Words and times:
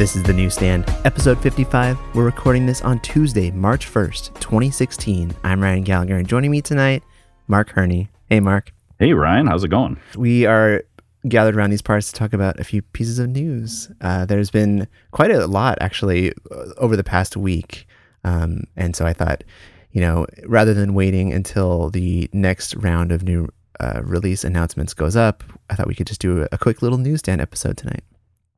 This 0.00 0.16
is 0.16 0.22
the 0.22 0.32
newsstand, 0.32 0.86
episode 1.04 1.38
55. 1.42 1.98
We're 2.14 2.24
recording 2.24 2.64
this 2.64 2.80
on 2.80 3.00
Tuesday, 3.00 3.50
March 3.50 3.86
1st, 3.86 4.40
2016. 4.40 5.36
I'm 5.44 5.62
Ryan 5.62 5.84
Gallagher, 5.84 6.16
and 6.16 6.26
joining 6.26 6.50
me 6.50 6.62
tonight, 6.62 7.02
Mark 7.48 7.68
Herney. 7.72 8.08
Hey, 8.30 8.40
Mark. 8.40 8.72
Hey, 8.98 9.12
Ryan. 9.12 9.46
How's 9.46 9.62
it 9.62 9.68
going? 9.68 10.00
We 10.16 10.46
are 10.46 10.84
gathered 11.28 11.54
around 11.54 11.68
these 11.68 11.82
parts 11.82 12.10
to 12.10 12.18
talk 12.18 12.32
about 12.32 12.58
a 12.58 12.64
few 12.64 12.80
pieces 12.80 13.18
of 13.18 13.28
news. 13.28 13.92
Uh, 14.00 14.24
there's 14.24 14.50
been 14.50 14.88
quite 15.10 15.32
a 15.32 15.46
lot, 15.46 15.76
actually, 15.82 16.32
uh, 16.50 16.70
over 16.78 16.96
the 16.96 17.04
past 17.04 17.36
week. 17.36 17.86
Um, 18.24 18.64
and 18.76 18.96
so 18.96 19.04
I 19.04 19.12
thought, 19.12 19.44
you 19.92 20.00
know, 20.00 20.24
rather 20.46 20.72
than 20.72 20.94
waiting 20.94 21.30
until 21.30 21.90
the 21.90 22.30
next 22.32 22.74
round 22.74 23.12
of 23.12 23.22
new 23.22 23.50
uh, 23.80 24.00
release 24.02 24.44
announcements 24.44 24.94
goes 24.94 25.14
up, 25.14 25.44
I 25.68 25.74
thought 25.74 25.88
we 25.88 25.94
could 25.94 26.06
just 26.06 26.22
do 26.22 26.44
a, 26.44 26.48
a 26.52 26.56
quick 26.56 26.80
little 26.80 26.96
newsstand 26.96 27.42
episode 27.42 27.76
tonight. 27.76 28.02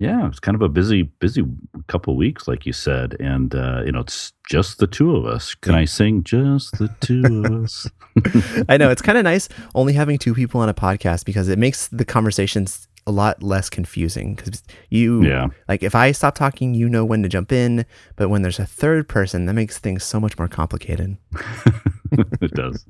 Yeah, 0.02 0.26
it's 0.26 0.40
kind 0.40 0.54
of 0.56 0.62
a 0.62 0.68
busy, 0.68 1.02
busy 1.20 1.44
couple 1.86 2.16
weeks, 2.16 2.48
like 2.48 2.66
you 2.66 2.72
said, 2.72 3.16
and 3.20 3.54
uh, 3.54 3.82
you 3.86 3.92
know, 3.92 4.00
it's 4.00 4.32
just 4.48 4.78
the 4.78 4.86
two 4.88 5.14
of 5.16 5.24
us. 5.26 5.54
Can 5.54 5.74
I 5.76 5.84
sing 5.84 6.24
just 6.24 6.76
the 6.78 6.88
two 7.00 7.22
of 7.44 7.64
us? 7.64 7.88
I 8.68 8.76
know 8.78 8.90
it's 8.90 9.00
kind 9.02 9.16
of 9.16 9.22
nice 9.24 9.48
only 9.76 9.92
having 9.92 10.18
two 10.18 10.34
people 10.34 10.60
on 10.60 10.68
a 10.68 10.74
podcast 10.74 11.24
because 11.24 11.48
it 11.48 11.58
makes 11.58 11.86
the 11.88 12.04
conversations 12.04 12.88
a 13.06 13.12
lot 13.12 13.42
less 13.42 13.70
confusing 13.70 14.34
because 14.34 14.62
you 14.90 15.22
Yeah. 15.24 15.48
like 15.68 15.82
if 15.84 15.94
I 15.94 16.12
stop 16.12 16.34
talking, 16.34 16.74
you 16.74 16.88
know 16.88 17.04
when 17.04 17.22
to 17.22 17.28
jump 17.28 17.52
in, 17.52 17.84
but 18.16 18.28
when 18.28 18.42
there's 18.42 18.58
a 18.60 18.66
third 18.66 19.08
person, 19.08 19.46
that 19.46 19.54
makes 19.54 19.78
things 19.78 20.02
so 20.04 20.18
much 20.20 20.36
more 20.38 20.48
complicated. 20.48 21.16
it 22.40 22.50
does. 22.54 22.84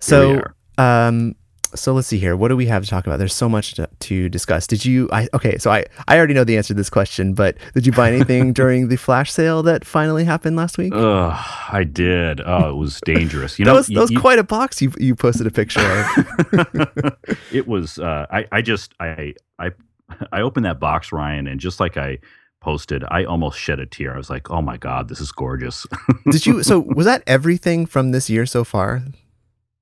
So, 0.00 0.42
um, 0.78 1.34
so 1.74 1.92
let's 1.94 2.08
see 2.08 2.18
here. 2.18 2.36
What 2.36 2.48
do 2.48 2.56
we 2.56 2.66
have 2.66 2.82
to 2.84 2.88
talk 2.88 3.06
about? 3.06 3.18
There's 3.18 3.34
so 3.34 3.48
much 3.48 3.74
to, 3.74 3.88
to 4.00 4.28
discuss. 4.28 4.66
Did 4.66 4.84
you? 4.84 5.08
I 5.12 5.28
okay. 5.34 5.58
So 5.58 5.70
I 5.70 5.84
I 6.08 6.16
already 6.16 6.34
know 6.34 6.44
the 6.44 6.56
answer 6.56 6.68
to 6.68 6.74
this 6.74 6.90
question, 6.90 7.34
but 7.34 7.56
did 7.74 7.86
you 7.86 7.92
buy 7.92 8.12
anything 8.12 8.52
during 8.60 8.88
the 8.88 8.96
flash 8.96 9.32
sale 9.32 9.62
that 9.64 9.84
finally 9.84 10.24
happened 10.24 10.56
last 10.56 10.78
week? 10.78 10.92
Ugh, 10.94 11.32
I 11.72 11.84
did. 11.84 12.40
Oh, 12.44 12.70
it 12.70 12.76
was 12.76 13.00
dangerous. 13.04 13.58
You 13.58 13.64
that 13.64 13.70
know, 13.72 13.76
was 13.76 13.86
that 13.88 13.92
you- 13.94 14.00
was 14.00 14.10
quite 14.12 14.38
a 14.38 14.44
box 14.44 14.80
you 14.82 14.92
you 14.98 15.14
posted 15.14 15.46
a 15.46 15.50
picture 15.50 15.80
of. 15.80 17.16
it 17.52 17.66
was. 17.66 17.98
Uh, 17.98 18.26
I 18.30 18.46
I 18.52 18.62
just 18.62 18.92
I 19.00 19.34
I 19.58 19.70
I 20.32 20.40
opened 20.42 20.66
that 20.66 20.78
box, 20.80 21.12
Ryan, 21.12 21.46
and 21.46 21.60
just 21.60 21.80
like 21.80 21.96
I 21.96 22.18
posted, 22.60 23.04
I 23.08 23.24
almost 23.24 23.58
shed 23.58 23.78
a 23.78 23.84
tear. 23.86 24.14
I 24.14 24.16
was 24.16 24.30
like, 24.30 24.50
oh 24.50 24.62
my 24.62 24.76
god, 24.78 25.08
this 25.08 25.20
is 25.20 25.30
gorgeous. 25.32 25.86
Did 26.30 26.46
you? 26.46 26.62
So 26.62 26.78
was 26.96 27.04
that 27.06 27.22
everything 27.26 27.84
from 27.86 28.10
this 28.12 28.30
year 28.30 28.46
so 28.46 28.64
far? 28.64 29.02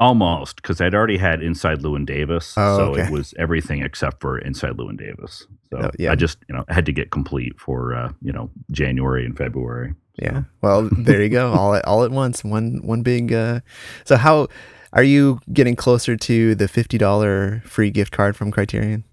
Almost, 0.02 0.56
because 0.56 0.80
I'd 0.80 0.94
already 0.94 1.16
had 1.16 1.42
Inside 1.42 1.78
Llewyn 1.82 2.04
Davis, 2.04 2.54
Oh, 2.56 2.76
so 2.76 2.84
okay. 2.92 3.02
it 3.04 3.10
was 3.10 3.34
everything 3.38 3.82
except 3.82 4.20
for 4.20 4.36
Inside 4.38 4.72
Llewyn 4.76 4.96
Davis. 4.98 5.46
So 5.70 5.78
Oh, 5.78 5.90
yeah. 5.98 6.10
I 6.10 6.16
just, 6.16 6.38
you 6.48 6.56
know, 6.56 6.64
had 6.68 6.84
to 6.86 6.92
get 6.92 7.10
complete 7.12 7.58
for, 7.60 7.94
uh, 7.94 8.12
you 8.20 8.32
know, 8.32 8.50
January 8.72 9.24
and 9.24 9.36
February. 9.36 9.94
Yeah. 10.20 10.42
Well, 10.60 10.88
there 10.90 11.22
you 11.22 11.28
go. 11.28 11.52
All 11.58 11.74
at 11.74 11.84
all 11.84 12.02
at 12.04 12.10
once. 12.10 12.42
One 12.42 12.80
one 12.82 13.02
big. 13.02 13.32
Uh, 13.32 13.60
so 14.04 14.16
how 14.16 14.48
are 14.92 15.02
you 15.04 15.38
getting 15.52 15.76
closer 15.76 16.16
to 16.16 16.54
the 16.54 16.66
fifty 16.68 16.98
dollar 16.98 17.62
free 17.64 17.90
gift 17.90 18.12
card 18.12 18.36
from 18.36 18.50
Criterion? 18.50 19.04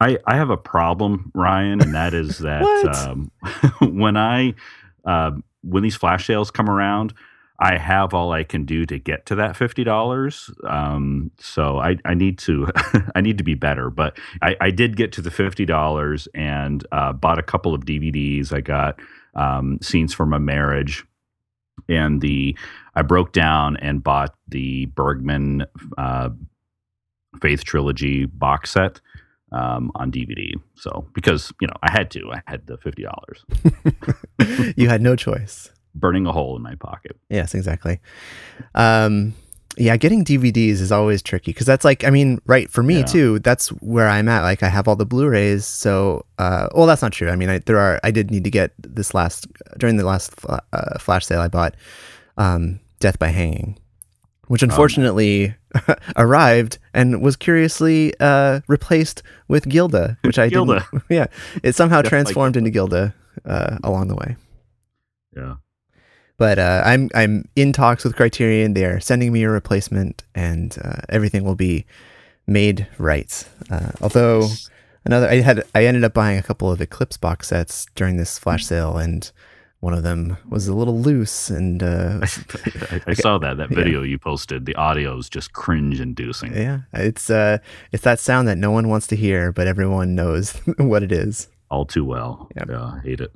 I, 0.00 0.18
I 0.26 0.36
have 0.36 0.50
a 0.50 0.56
problem, 0.56 1.30
Ryan, 1.34 1.80
and 1.82 1.94
that 1.94 2.14
is 2.14 2.38
that 2.48 2.62
um, 3.08 3.30
when 3.80 4.16
I 4.16 4.54
uh, 5.04 5.32
when 5.62 5.82
these 5.82 5.96
flash 5.96 6.26
sales 6.26 6.50
come 6.50 6.70
around, 6.70 7.12
I 7.58 7.78
have 7.78 8.14
all 8.14 8.32
I 8.32 8.42
can 8.42 8.64
do 8.64 8.84
to 8.86 8.98
get 8.98 9.26
to 9.26 9.36
that 9.36 9.56
fifty 9.56 9.84
dollars. 9.84 10.50
Um, 10.68 11.30
so 11.38 11.78
I, 11.78 11.96
I 12.04 12.14
need 12.14 12.38
to 12.40 12.68
I 13.14 13.20
need 13.20 13.38
to 13.38 13.44
be 13.44 13.54
better. 13.54 13.90
But 13.90 14.18
I, 14.42 14.56
I 14.60 14.70
did 14.70 14.96
get 14.96 15.12
to 15.12 15.22
the 15.22 15.30
fifty 15.30 15.64
dollars 15.64 16.26
and 16.34 16.84
uh, 16.90 17.12
bought 17.12 17.38
a 17.38 17.42
couple 17.42 17.74
of 17.74 17.84
DVDs. 17.84 18.52
I 18.52 18.60
got 18.60 18.98
um, 19.34 19.78
scenes 19.82 20.12
from 20.14 20.32
a 20.32 20.40
marriage. 20.40 21.04
And 21.88 22.20
the 22.20 22.56
I 22.94 23.02
broke 23.02 23.32
down 23.32 23.76
and 23.78 24.02
bought 24.02 24.34
the 24.48 24.86
Bergman 24.86 25.66
uh, 25.98 26.30
Faith 27.42 27.64
trilogy 27.64 28.26
box 28.26 28.70
set 28.70 29.00
um, 29.52 29.90
on 29.96 30.10
DVD. 30.10 30.52
So 30.76 31.06
because 31.14 31.52
you 31.60 31.66
know 31.66 31.74
I 31.82 31.90
had 31.90 32.10
to, 32.12 32.30
I 32.32 32.42
had 32.46 32.66
the 32.66 32.78
fifty 32.78 33.02
dollars, 33.02 33.44
you 34.76 34.88
had 34.88 35.02
no 35.02 35.16
choice. 35.16 35.70
Burning 35.94 36.26
a 36.26 36.32
hole 36.32 36.56
in 36.56 36.62
my 36.62 36.74
pocket. 36.74 37.16
Yes, 37.28 37.54
exactly. 37.54 38.00
Um, 38.74 39.34
yeah, 39.76 39.96
getting 39.96 40.24
DVDs 40.24 40.80
is 40.80 40.92
always 40.92 41.20
tricky 41.22 41.50
because 41.52 41.66
that's 41.66 41.84
like, 41.84 42.04
I 42.04 42.10
mean, 42.10 42.40
right 42.46 42.70
for 42.70 42.82
me 42.82 42.98
Yeah. 42.98 43.04
too. 43.04 43.38
That's 43.40 43.68
where 43.80 44.08
I'm 44.08 44.28
at. 44.28 44.42
Like, 44.42 44.62
I 44.62 44.68
have 44.68 44.86
all 44.86 44.94
the 44.96 45.06
Blu-rays. 45.06 45.66
So, 45.66 46.24
uh, 46.38 46.68
well, 46.74 46.86
that's 46.86 47.02
not 47.02 47.12
true. 47.12 47.28
I 47.28 47.34
mean, 47.36 47.48
I, 47.48 47.58
there 47.58 47.78
are. 47.80 47.98
I 48.04 48.10
did 48.12 48.30
need 48.30 48.44
to 48.44 48.50
get 48.50 48.72
this 48.78 49.14
last 49.14 49.48
during 49.78 49.96
the 49.96 50.04
last 50.04 50.32
uh, 50.48 50.60
flash 51.00 51.26
sale. 51.26 51.40
I 51.40 51.48
bought 51.48 51.74
um, 52.36 52.78
Death 53.00 53.18
by 53.18 53.28
Hanging, 53.28 53.76
which 54.46 54.62
unfortunately 54.62 55.54
arrived 56.16 56.78
and 56.92 57.20
was 57.20 57.34
curiously 57.34 58.14
uh, 58.20 58.60
replaced 58.68 59.24
with 59.48 59.68
Gilda, 59.68 60.18
which 60.22 60.38
I 60.38 60.48
Gilda. 60.50 60.86
didn't. 60.92 61.02
Yeah, 61.10 61.26
it 61.64 61.74
somehow 61.74 62.00
Death 62.02 62.10
transformed 62.10 62.56
into 62.56 62.70
Gilda 62.70 63.12
uh, 63.44 63.78
along 63.82 64.06
the 64.06 64.14
way. 64.14 64.36
Yeah, 65.36 65.56
But 66.36 66.58
uh, 66.58 66.82
I'm 66.84 67.10
I'm 67.14 67.48
in 67.54 67.72
talks 67.72 68.02
with 68.04 68.16
Criterion. 68.16 68.74
They 68.74 68.84
are 68.84 68.98
sending 69.00 69.32
me 69.32 69.44
a 69.44 69.50
replacement, 69.50 70.24
and 70.34 70.76
uh, 70.82 71.02
everything 71.08 71.44
will 71.44 71.54
be 71.54 71.86
made 72.46 72.86
right. 72.98 73.48
Uh, 73.70 73.90
although 74.00 74.48
another, 75.04 75.28
I 75.28 75.36
had 75.42 75.62
I 75.74 75.86
ended 75.86 76.02
up 76.04 76.12
buying 76.12 76.38
a 76.38 76.42
couple 76.42 76.70
of 76.72 76.80
Eclipse 76.80 77.16
box 77.16 77.48
sets 77.48 77.86
during 77.94 78.16
this 78.16 78.36
flash 78.38 78.64
sale, 78.66 78.98
and 78.98 79.30
one 79.78 79.94
of 79.94 80.02
them 80.02 80.36
was 80.48 80.66
a 80.66 80.74
little 80.74 80.98
loose, 80.98 81.50
and 81.50 81.82
uh, 81.84 82.18
I, 82.90 83.00
I 83.06 83.12
saw 83.14 83.38
that 83.38 83.56
that 83.58 83.70
Yeah. 83.70 83.76
video 83.76 84.02
you 84.02 84.18
posted. 84.18 84.66
The 84.66 84.74
audio 84.74 85.16
is 85.18 85.28
just 85.28 85.52
cringe 85.52 86.00
inducing. 86.00 86.52
yeah, 86.52 86.80
it's 86.92 87.30
uh 87.30 87.58
it's 87.92 88.02
that 88.02 88.18
sound 88.18 88.48
that 88.48 88.58
no 88.58 88.72
one 88.72 88.88
wants 88.88 89.06
to 89.08 89.16
hear, 89.16 89.52
but 89.52 89.68
everyone 89.68 90.16
knows 90.16 90.50
what 90.78 91.04
it 91.04 91.12
is. 91.12 91.46
All 91.70 91.86
too 91.86 92.04
well. 92.04 92.48
Yeah, 92.56 92.64
I 92.82 93.00
hate 93.04 93.20
it. 93.20 93.30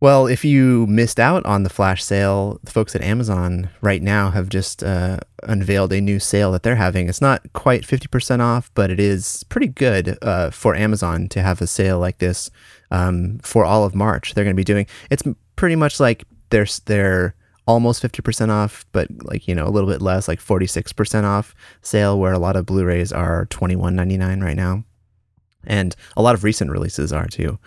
Well, 0.00 0.28
if 0.28 0.44
you 0.44 0.86
missed 0.86 1.18
out 1.18 1.44
on 1.44 1.64
the 1.64 1.70
flash 1.70 2.04
sale, 2.04 2.60
the 2.62 2.70
folks 2.70 2.94
at 2.94 3.02
Amazon 3.02 3.68
right 3.80 4.00
now 4.00 4.30
have 4.30 4.48
just 4.48 4.84
uh, 4.84 5.18
unveiled 5.42 5.92
a 5.92 6.00
new 6.00 6.20
sale 6.20 6.52
that 6.52 6.62
they're 6.62 6.76
having. 6.76 7.08
It's 7.08 7.20
not 7.20 7.52
quite 7.52 7.82
50% 7.82 8.40
off, 8.40 8.70
but 8.74 8.90
it 8.90 9.00
is 9.00 9.44
pretty 9.48 9.66
good 9.66 10.16
uh, 10.22 10.50
for 10.50 10.76
Amazon 10.76 11.28
to 11.30 11.42
have 11.42 11.60
a 11.60 11.66
sale 11.66 11.98
like 11.98 12.18
this 12.18 12.48
um, 12.92 13.40
for 13.42 13.64
all 13.64 13.84
of 13.84 13.96
March. 13.96 14.34
They're 14.34 14.44
going 14.44 14.54
to 14.54 14.60
be 14.60 14.64
doing 14.64 14.86
it's 15.10 15.24
pretty 15.56 15.74
much 15.74 15.98
like 15.98 16.24
they're, 16.50 17.34
almost 17.66 18.02
50% 18.02 18.48
off, 18.48 18.86
but 18.92 19.08
like, 19.24 19.46
you 19.46 19.54
know, 19.54 19.66
a 19.66 19.68
little 19.68 19.90
bit 19.90 20.00
less, 20.00 20.26
like 20.26 20.40
46% 20.40 21.24
off 21.24 21.54
sale, 21.82 22.18
where 22.18 22.32
a 22.32 22.38
lot 22.38 22.56
of 22.56 22.64
Blu 22.64 22.82
rays 22.82 23.12
are 23.12 23.44
$21.99 23.50 24.42
right 24.42 24.56
now. 24.56 24.84
And 25.64 25.94
a 26.16 26.22
lot 26.22 26.34
of 26.34 26.44
recent 26.44 26.70
releases 26.70 27.12
are 27.12 27.26
too. 27.26 27.58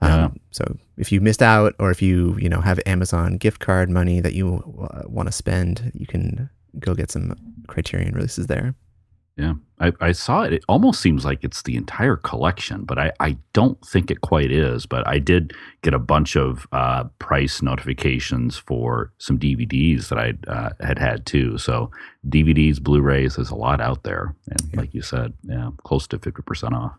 Um, 0.00 0.10
Yeah. 0.10 0.28
So 0.50 0.76
if 0.96 1.10
you 1.12 1.20
missed 1.20 1.42
out, 1.42 1.74
or 1.78 1.90
if 1.90 2.00
you 2.02 2.36
you 2.38 2.48
know 2.48 2.60
have 2.60 2.80
Amazon 2.86 3.36
gift 3.36 3.60
card 3.60 3.90
money 3.90 4.20
that 4.20 4.34
you 4.34 4.62
uh, 4.90 5.02
want 5.08 5.28
to 5.28 5.32
spend, 5.32 5.90
you 5.94 6.06
can 6.06 6.48
go 6.78 6.94
get 6.94 7.10
some 7.10 7.34
Criterion 7.68 8.14
releases 8.14 8.46
there. 8.46 8.74
Yeah, 9.38 9.52
I, 9.80 9.92
I 10.00 10.12
saw 10.12 10.44
it. 10.44 10.54
It 10.54 10.64
almost 10.66 11.02
seems 11.02 11.26
like 11.26 11.44
it's 11.44 11.60
the 11.62 11.76
entire 11.76 12.16
collection, 12.16 12.84
but 12.84 12.98
I, 12.98 13.12
I 13.20 13.36
don't 13.52 13.78
think 13.86 14.10
it 14.10 14.22
quite 14.22 14.50
is. 14.50 14.86
But 14.86 15.06
I 15.06 15.18
did 15.18 15.52
get 15.82 15.92
a 15.92 15.98
bunch 15.98 16.36
of 16.36 16.66
uh, 16.72 17.04
price 17.18 17.60
notifications 17.60 18.56
for 18.56 19.12
some 19.18 19.38
DVDs 19.38 20.08
that 20.08 20.18
I 20.18 20.32
uh, 20.50 20.70
had 20.80 20.98
had 20.98 21.26
too. 21.26 21.58
So 21.58 21.90
DVDs, 22.26 22.80
Blu-rays, 22.82 23.36
there's 23.36 23.50
a 23.50 23.54
lot 23.56 23.78
out 23.82 24.04
there, 24.04 24.34
and 24.48 24.60
Yeah. 24.72 24.80
like 24.80 24.94
you 24.94 25.02
said, 25.02 25.34
yeah, 25.42 25.68
close 25.84 26.06
to 26.08 26.18
fifty 26.18 26.40
percent 26.42 26.72
off. 26.74 26.92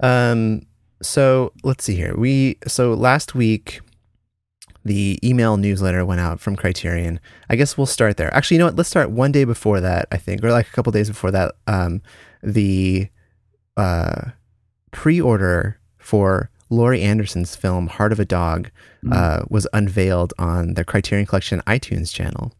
Um. 0.00 0.62
So 1.06 1.52
let's 1.62 1.84
see 1.84 1.94
here. 1.94 2.14
We 2.16 2.58
so 2.66 2.94
last 2.94 3.34
week 3.34 3.80
the 4.84 5.18
email 5.22 5.56
newsletter 5.56 6.04
went 6.04 6.20
out 6.20 6.40
from 6.40 6.56
Criterion. 6.56 7.20
I 7.48 7.56
guess 7.56 7.78
we'll 7.78 7.86
start 7.86 8.16
there. 8.16 8.32
Actually, 8.34 8.56
you 8.56 8.58
know 8.60 8.66
what? 8.66 8.76
Let's 8.76 8.90
start 8.90 9.10
one 9.10 9.32
day 9.32 9.44
before 9.44 9.80
that. 9.80 10.08
I 10.12 10.18
think, 10.18 10.44
or 10.44 10.50
like 10.50 10.68
a 10.68 10.72
couple 10.72 10.92
days 10.92 11.08
before 11.08 11.30
that. 11.30 11.54
Um, 11.66 12.02
the 12.42 13.08
uh 13.76 14.30
pre-order 14.92 15.80
for 15.98 16.50
Laurie 16.70 17.02
Anderson's 17.02 17.56
film 17.56 17.88
Heart 17.88 18.12
of 18.12 18.20
a 18.20 18.24
Dog 18.24 18.70
uh, 19.10 19.42
was 19.48 19.66
unveiled 19.72 20.32
on 20.38 20.74
the 20.74 20.84
Criterion 20.84 21.26
Collection 21.26 21.60
iTunes 21.66 22.12
channel. 22.12 22.52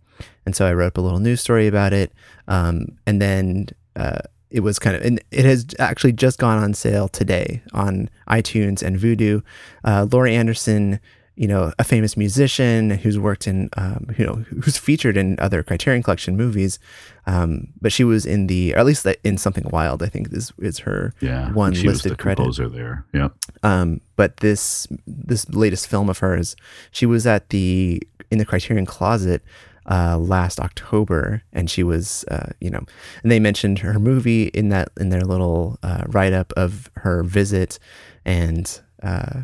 And 0.45 0.55
so 0.55 0.67
I 0.67 0.73
wrote 0.73 0.89
up 0.89 0.99
a 0.99 1.01
little 1.01 1.21
news 1.21 1.41
story 1.41 1.67
about 1.67 1.93
it. 1.93 2.13
Um, 2.47 2.99
and 3.07 3.21
then 3.21 3.67
uh, 3.97 4.21
it 4.55 4.61
was 4.61 4.79
kind 4.79 4.95
of, 4.97 5.03
and 5.03 5.21
it 5.33 5.45
has 5.45 5.67
actually 5.81 6.13
just 6.13 6.39
gone 6.39 6.63
on 6.63 6.75
sale 6.75 7.09
today 7.09 7.61
on 7.73 8.09
iTunes 8.29 8.83
and 8.83 8.97
Vudu. 8.97 9.43
Uh, 9.85 10.07
Laurie 10.11 10.37
Anderson 10.37 11.01
you 11.37 11.49
know, 11.49 11.73
a 11.81 11.83
famous 11.85 12.17
musician 12.17 12.91
who's 12.91 13.19
worked 13.19 13.49
in, 13.49 13.69
um, 13.77 14.07
you 14.17 14.25
know, 14.25 14.35
who's 14.63 14.79
featured 14.79 15.17
in 15.17 15.37
other 15.41 15.65
Criterion 15.65 16.01
Collection 16.01 16.37
movies. 16.37 16.79
Um, 17.27 17.69
but 17.81 17.93
she 17.93 18.05
was 18.05 18.25
in 18.25 18.47
the, 18.47 18.73
or 18.75 18.79
at 18.79 18.87
least 18.87 19.05
in 19.25 19.37
Something 19.37 19.69
Wild, 19.71 20.01
I 20.03 20.07
think 20.07 20.33
is 20.33 20.53
is 20.61 20.79
her 20.81 21.13
Yeah, 21.21 21.53
one 21.53 21.75
she 21.75 21.89
was 21.89 21.97
listed 21.97 22.13
the 22.13 22.17
credit. 22.17 22.37
composer 22.37 22.69
there. 22.69 23.05
Yep. 23.13 23.33
Um, 23.65 24.01
but 24.15 24.37
this 24.39 24.87
this 25.09 25.49
latest 25.51 25.89
film 25.89 26.09
of 26.09 26.19
hers, 26.19 26.55
she 26.93 27.05
was 27.05 27.27
at 27.27 27.49
the 27.49 28.01
in 28.31 28.39
the 28.39 28.45
Criterion 28.45 28.87
Closet 28.87 29.43
uh, 29.91 30.19
last 30.19 30.61
October, 30.61 31.43
and 31.53 31.71
she 31.71 31.83
was, 31.83 32.25
uh, 32.31 32.51
you 32.61 32.71
know, 32.71 32.85
and 33.23 33.31
they 33.31 33.41
mentioned 33.41 33.81
her 33.81 33.99
movie 33.99 34.45
in 34.49 34.69
that 34.71 34.89
in 34.99 35.11
their 35.11 35.23
little 35.23 35.79
uh, 35.83 36.05
write 36.09 36.33
up 36.33 36.53
of 36.57 36.91
her 36.97 37.23
visit, 37.23 37.79
and 38.25 38.81
uh, 39.03 39.43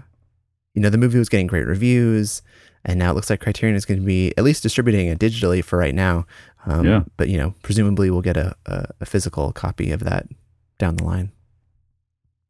you 0.75 0.83
know, 0.83 0.91
the 0.91 0.99
movie 0.99 1.19
was 1.19 1.29
getting 1.29 1.47
great 1.47 1.67
reviews, 1.67 2.43
and 2.85 2.99
now 2.99 3.11
it 3.11 3.15
looks 3.15 3.29
like 3.31 3.41
Criterion 3.41 3.77
is 3.77 3.85
going 3.85 4.01
to 4.01 4.07
be 4.07 4.33
at 4.39 4.45
least 4.45 4.63
distributing 4.63 5.09
it 5.09 5.19
digitally 5.19 5.63
for 5.63 5.79
right 5.79 5.95
now. 5.95 6.27
Um, 6.67 6.87
Yeah. 6.87 7.03
But 7.17 7.29
you 7.29 7.37
know, 7.39 7.55
presumably 7.63 8.11
we'll 8.11 8.23
get 8.23 8.37
a, 8.37 8.55
a, 8.67 8.87
a 9.01 9.07
physical 9.07 9.53
copy 9.53 9.91
of 9.91 10.01
that 10.05 10.27
down 10.79 10.97
the 10.97 11.05
line. 11.05 11.33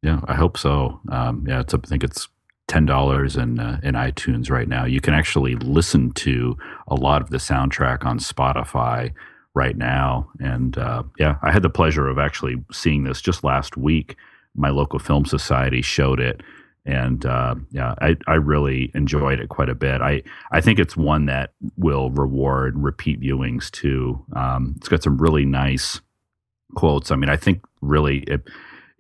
Yeah, 0.03 0.21
I 0.25 0.35
hope 0.35 0.57
so. 0.57 1.01
Um, 1.11 1.45
yeah, 1.47 1.61
it's 1.61 1.75
I 1.75 1.79
think 1.79 2.05
it's 2.05 2.29
ten 2.71 2.87
dollars 2.87 3.37
in 3.37 3.59
uh, 3.59 3.81
in 3.83 3.97
iTunes 3.97 4.49
right 4.49 4.69
now. 4.69 4.85
You 4.85 5.01
can 5.01 5.13
actually 5.13 5.57
listen 5.57 6.13
to 6.13 6.57
a 6.87 6.95
lot 6.95 7.21
of 7.21 7.31
the 7.31 7.39
soundtrack 7.39 8.05
on 8.07 8.21
Spotify 8.21 9.13
right 9.55 9.77
now. 9.77 10.31
And 10.39 10.79
uh, 10.79 11.03
yeah, 11.19 11.35
I 11.43 11.51
had 11.51 11.63
the 11.63 11.69
pleasure 11.69 12.07
of 12.07 12.17
actually 12.17 12.63
seeing 12.71 13.03
this 13.03 13.21
just 13.21 13.43
last 13.43 13.77
week. 13.77 14.15
My 14.55 14.71
local 14.71 15.01
film 15.01 15.25
society 15.25 15.83
showed 15.83 16.21
it, 16.21 16.43
and 16.87 17.27
uh, 17.27 17.57
yeah, 17.73 17.97
I, 18.01 18.17
I 18.29 18.35
really 18.35 18.93
enjoyed 18.95 19.41
it 19.41 19.49
quite 19.49 19.69
a 19.69 19.75
bit. 19.75 20.01
I 20.01 20.23
I 20.53 20.61
think 20.61 20.79
it's 20.79 20.97
one 20.97 21.27
that 21.27 21.53
will 21.77 22.11
reward 22.11 22.79
repeat 22.79 23.21
viewings 23.21 23.69
too. 23.73 24.25
Um, 24.37 24.75
it's 24.77 24.89
got 24.89 25.03
some 25.03 25.19
really 25.19 25.45
nice 25.45 26.01
quotes. 26.77 27.11
I 27.11 27.17
mean, 27.17 27.31
I 27.31 27.37
think 27.37 27.65
really 27.81 28.19
it 28.29 28.49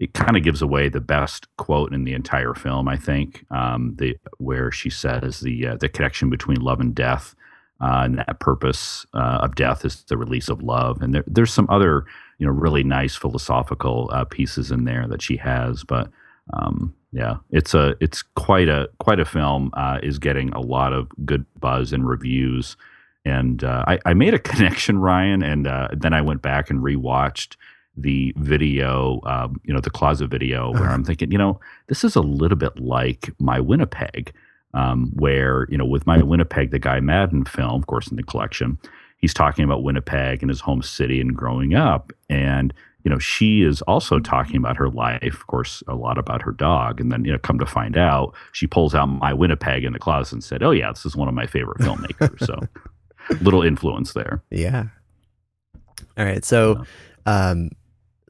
it 0.00 0.14
kind 0.14 0.37
of 0.37 0.43
gives 0.43 0.62
away 0.62 0.88
the 0.88 1.00
best 1.00 1.47
quote 1.58 1.93
in 1.93 2.05
the 2.05 2.14
entire 2.14 2.55
film. 2.55 2.88
I 2.88 2.97
think 2.97 3.44
um, 3.50 3.94
the 3.99 4.17
where 4.38 4.73
she 4.73 4.88
says 4.88 5.41
the 5.41 5.69
uh, 5.69 5.76
the 5.76 5.91
connection 5.91 6.31
between 6.31 6.61
love 6.61 6.81
and 6.81 6.94
death, 6.94 7.35
uh, 7.82 8.00
and 8.05 8.19
that 8.19 8.41
purpose 8.41 9.05
uh, 9.12 9.41
of 9.43 9.55
death 9.55 9.85
is 9.85 10.02
the 10.05 10.17
release 10.17 10.49
of 10.49 10.62
love. 10.62 11.02
And 11.02 11.14
there, 11.14 11.25
there's 11.26 11.52
some 11.52 11.67
other 11.69 12.06
you 12.38 12.47
know 12.47 12.52
really 12.52 12.82
nice 12.82 13.14
philosophical 13.14 14.08
uh, 14.11 14.25
pieces 14.25 14.70
in 14.73 14.87
there 14.87 15.06
that 15.06 15.20
she 15.20 15.37
has. 15.37 15.85
But 15.85 16.11
um, 16.55 16.94
yeah, 17.12 17.37
it's 17.50 17.75
a 17.75 17.94
it's 18.00 18.23
quite 18.23 18.70
a 18.70 18.88
quite 19.00 19.20
a 19.20 19.26
film. 19.26 19.70
Uh, 19.75 19.99
is 20.02 20.19
getting 20.19 20.49
a 20.55 20.61
lot 20.61 20.94
of 20.94 21.08
good 21.26 21.44
buzz 21.61 21.93
and 21.93 22.08
reviews. 22.08 22.76
And 23.26 23.62
uh, 23.62 23.85
I, 23.87 23.99
I 24.06 24.14
made 24.14 24.32
a 24.32 24.38
connection, 24.50 24.99
Ryan, 24.99 25.43
and 25.43 25.67
then 25.93 26.14
I 26.14 26.23
went 26.23 26.41
back 26.41 26.70
and 26.70 26.81
rewatched 26.81 27.56
the 28.02 28.32
video, 28.37 29.20
um, 29.25 29.61
you 29.64 29.73
know, 29.75 29.81
the 29.81 29.91
closet 29.91 30.29
video, 30.29 30.70
where 30.73 30.85
Uh-huh. 30.85 30.93
I'm 30.94 31.05
thinking, 31.05 31.31
you 31.32 31.38
know, 31.38 31.61
this 31.88 32.05
is 32.05 32.17
a 32.17 32.20
little 32.20 32.56
bit 32.56 32.79
like 32.81 33.31
my 33.38 33.61
Winnipeg, 33.61 34.32
um, 34.75 35.11
where, 35.14 35.67
you 35.70 35.76
know, 35.79 35.85
with 35.85 36.06
my 36.06 36.23
Winnipeg, 36.23 36.70
the 36.70 36.79
Guy 36.79 37.00
Maddin 37.00 37.44
film, 37.44 37.81
of 37.81 37.87
course, 37.87 38.08
in 38.08 38.17
the 38.17 38.23
collection, 38.23 38.79
he's 39.19 39.35
talking 39.35 39.64
about 39.64 39.82
Winnipeg 39.82 40.43
and 40.43 40.49
his 40.49 40.61
home 40.61 40.82
city 40.82 41.20
and 41.20 41.35
growing 41.37 41.75
up. 41.75 42.12
And, 42.29 42.73
you 43.05 43.11
know, 43.11 43.19
she 43.19 43.62
is 43.62 43.82
also 43.82 44.19
talking 44.20 44.56
about 44.56 44.76
her 44.76 44.88
life, 44.88 45.23
of 45.35 45.47
course, 45.47 45.82
a 45.88 45.94
lot 45.94 46.19
about 46.19 46.43
her 46.43 46.52
dog. 46.52 47.00
And 47.00 47.11
then, 47.11 47.25
you 47.25 47.32
know, 47.32 47.38
come 47.38 47.58
to 47.58 47.67
find 47.67 47.97
out, 47.97 48.35
she 48.52 48.67
pulls 48.67 48.94
out 48.94 49.06
my 49.06 49.32
Winnipeg 49.32 49.85
in 49.85 49.93
the 49.93 49.99
closet 49.99 50.35
and 50.35 50.44
said, 50.44 50.62
oh, 50.62 50.70
yeah, 50.70 50.91
this 50.91 51.05
is 51.06 51.17
one 51.17 51.29
of 51.29 51.35
my 51.35 51.47
favorite 51.47 51.79
filmmakers. 51.79 52.47
so, 52.47 52.61
little 53.41 53.62
influence 53.62 54.12
there. 54.12 54.43
Yeah. 54.50 54.85
All 56.19 56.25
right. 56.25 56.44
So, 56.44 56.85
um, 57.26 57.70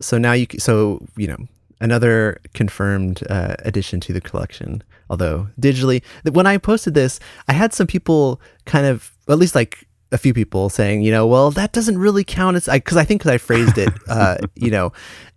so 0.00 0.19
now 0.19 0.32
you, 0.32 0.47
so, 0.58 1.06
you 1.17 1.26
know, 1.26 1.38
another 1.81 2.38
confirmed 2.55 3.23
uh, 3.31 3.56
addition 3.61 4.00
to 4.00 4.12
the 4.12 4.20
collection, 4.20 4.82
although 5.08 5.49
digitally. 5.61 6.02
When 6.31 6.47
I 6.47 6.58
posted 6.58 6.94
this, 6.94 7.20
I 7.49 7.52
had 7.52 7.73
some 7.73 7.87
people 7.87 8.41
kind 8.67 8.87
of, 8.87 9.12
at 9.29 9.38
least 9.38 9.55
like 9.55 9.87
a 10.12 10.19
few 10.19 10.35
people 10.35 10.69
saying, 10.69 11.02
you 11.02 11.12
know, 11.12 11.26
well, 11.26 11.50
that 11.52 11.73
doesn't 11.73 11.97
really 11.99 12.25
count 12.25 12.56
as, 12.56 12.69
I, 12.69 12.81
cause 12.81 12.97
I 12.99 13.05
think 13.05 13.23
'cause 13.23 13.31
I 13.32 13.38
phrased 13.38 13.79
it, 13.79 13.91
uh, 14.08 14.38
you 14.56 14.70
know, 14.70 14.93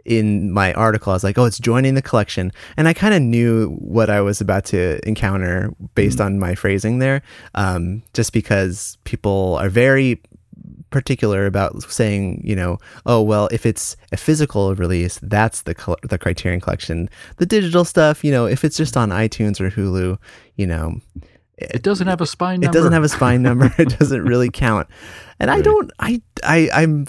in 0.06 0.52
my 0.52 0.74
article, 0.74 1.12
I 1.12 1.16
was 1.16 1.24
like, 1.24 1.38
oh, 1.38 1.46
it's 1.46 1.60
joining 1.60 1.94
the 1.94 2.02
collection. 2.02 2.52
And 2.76 2.88
I 2.90 2.94
kind 2.94 3.14
of 3.14 3.22
knew 3.22 3.70
what 3.80 4.10
I 4.10 4.20
was 4.20 4.42
about 4.42 4.66
to 4.66 5.00
encounter 5.08 5.74
based 5.96 6.20
on 6.20 6.40
my 6.40 6.56
phrasing 6.56 7.00
there, 7.00 7.22
um, 7.56 8.04
just 8.14 8.34
because 8.34 8.98
people 9.06 9.56
are 9.62 9.70
very 9.70 10.22
particular 10.94 11.46
about 11.46 11.84
saying, 11.92 12.40
you 12.46 12.56
know, 12.56 12.78
oh 13.06 13.22
well, 13.22 13.50
if 13.52 13.66
it's 13.66 13.98
a 14.14 14.18
physical 14.18 14.74
release, 14.76 15.20
that's 15.22 15.64
the 15.64 15.76
col- 15.76 16.00
the 16.04 16.18
Criterion 16.18 16.62
Collection. 16.62 17.10
The 17.38 17.46
digital 17.46 17.84
stuff, 17.84 18.24
you 18.24 18.32
know, 18.32 18.46
if 18.46 18.64
it's 18.64 18.78
just 18.78 18.96
on 18.96 19.10
iTunes 19.10 19.60
or 19.60 19.70
Hulu, 19.70 20.18
you 20.56 20.68
know, 20.68 21.02
It 21.58 21.84
doesn't 21.84 22.08
have 22.08 22.22
a 22.22 22.26
spine 22.26 22.60
Number. 22.62 22.72
it 22.72 22.74
doesn't 22.78 22.94
have 22.94 23.04
a 23.04 23.10
spine 23.10 23.42
number. 23.42 23.74
it 23.78 24.00
doesn't 24.00 24.24
really 24.24 24.50
count. 24.50 24.88
And 25.40 25.52
I 25.52 25.60
don't. 25.62 25.92
I 26.00 26.22
I 26.44 26.70
I'm. 26.74 27.06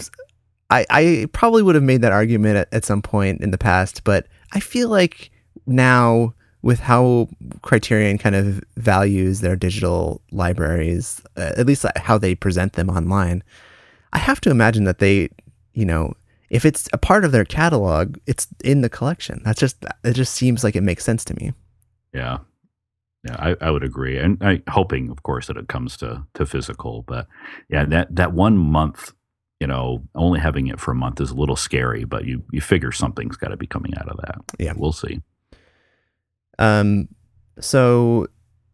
I, 0.70 0.86
I 0.90 1.26
probably 1.32 1.62
would 1.62 1.74
have 1.76 1.84
made 1.84 2.00
that 2.02 2.12
argument 2.12 2.56
at, 2.56 2.68
at 2.72 2.84
some 2.84 3.02
point 3.02 3.42
in 3.42 3.50
the 3.50 3.58
past, 3.58 4.02
but 4.02 4.26
I 4.52 4.60
feel 4.60 4.88
like 4.88 5.30
now 5.66 6.34
with 6.62 6.80
how 6.80 7.28
Criterion 7.60 8.16
kind 8.16 8.34
of 8.34 8.62
values 8.78 9.40
their 9.40 9.56
digital 9.56 10.22
libraries, 10.32 11.20
uh, 11.36 11.52
at 11.58 11.66
least 11.66 11.84
how 11.96 12.16
they 12.16 12.34
present 12.34 12.72
them 12.72 12.88
online, 12.88 13.42
I 14.14 14.18
have 14.18 14.40
to 14.42 14.50
imagine 14.50 14.84
that 14.84 14.98
they, 14.98 15.28
you 15.72 15.84
know, 15.84 16.14
if 16.50 16.64
it's 16.64 16.88
a 16.92 16.98
part 16.98 17.24
of 17.24 17.32
their 17.32 17.44
catalog, 17.44 18.16
it's 18.26 18.46
in 18.62 18.80
the 18.80 18.88
collection. 18.88 19.42
That's 19.44 19.58
just 19.58 19.84
it. 20.04 20.12
Just 20.12 20.34
seems 20.34 20.62
like 20.62 20.76
it 20.76 20.82
makes 20.82 21.04
sense 21.04 21.24
to 21.26 21.34
me. 21.34 21.52
Yeah. 22.12 22.38
Yeah, 23.24 23.36
I, 23.38 23.56
I 23.60 23.70
would 23.70 23.82
agree. 23.82 24.18
And 24.18 24.36
I 24.42 24.62
hoping, 24.68 25.10
of 25.10 25.22
course, 25.22 25.46
that 25.46 25.56
it 25.56 25.68
comes 25.68 25.96
to 25.98 26.24
to 26.34 26.46
physical. 26.46 27.02
But 27.02 27.26
yeah, 27.70 27.84
that 27.86 28.14
that 28.14 28.34
one 28.34 28.56
month, 28.56 29.12
you 29.60 29.66
know, 29.66 30.02
only 30.14 30.38
having 30.38 30.66
it 30.68 30.78
for 30.78 30.92
a 30.92 30.94
month 30.94 31.20
is 31.20 31.30
a 31.30 31.34
little 31.34 31.56
scary, 31.56 32.04
but 32.04 32.24
you 32.24 32.44
you 32.52 32.60
figure 32.60 32.92
something's 32.92 33.36
gotta 33.36 33.56
be 33.56 33.66
coming 33.66 33.96
out 33.96 34.08
of 34.08 34.18
that. 34.18 34.38
Yeah. 34.58 34.74
We'll 34.76 34.92
see. 34.92 35.22
Um, 36.58 37.08
so 37.58 38.28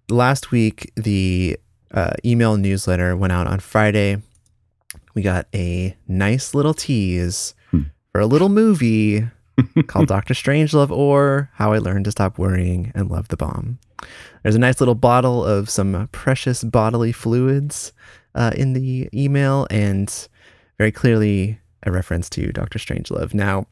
last 0.08 0.50
week 0.50 0.92
the 0.96 1.58
uh, 1.92 2.12
email 2.24 2.56
newsletter 2.56 3.16
went 3.16 3.32
out 3.32 3.46
on 3.46 3.60
Friday. 3.60 4.20
We 5.14 5.22
got 5.22 5.46
a 5.54 5.96
nice 6.08 6.54
little 6.54 6.74
tease 6.74 7.54
Hmm. 7.70 7.82
for 8.12 8.20
a 8.20 8.26
little 8.26 8.48
movie 8.48 9.24
called 9.86 10.08
Doctor 10.08 10.34
Strangelove 10.34 10.90
or 10.90 11.50
How 11.54 11.72
I 11.72 11.78
Learned 11.78 12.06
to 12.06 12.10
Stop 12.10 12.38
Worrying 12.38 12.90
and 12.94 13.10
Love 13.10 13.28
the 13.28 13.36
Bomb. 13.36 13.78
There's 14.42 14.54
a 14.54 14.58
nice 14.60 14.80
little 14.80 14.94
bottle 14.94 15.44
of 15.44 15.68
some 15.68 16.08
precious 16.12 16.64
bodily 16.64 17.12
fluids 17.12 17.92
uh, 18.34 18.52
in 18.56 18.72
the 18.72 19.08
email 19.12 19.66
and 19.70 20.28
very 20.78 20.90
clearly 20.92 21.60
a 21.82 21.92
reference 21.92 22.30
to 22.30 22.52
Doctor 22.52 22.78
Strangelove. 22.78 23.34
Now, 23.34 23.66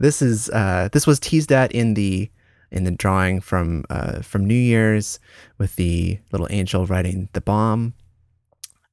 this 0.00 0.20
is 0.20 0.50
uh, 0.50 0.88
this 0.92 1.06
was 1.06 1.18
teased 1.20 1.50
at 1.52 1.72
in 1.72 1.94
the 1.94 2.28
in 2.70 2.84
the 2.84 2.90
drawing 2.90 3.40
from 3.40 3.84
uh, 3.88 4.20
from 4.20 4.44
New 4.44 4.54
Year's 4.54 5.18
with 5.56 5.76
the 5.76 6.18
little 6.32 6.48
angel 6.50 6.84
riding 6.86 7.28
the 7.32 7.40
bomb. 7.40 7.94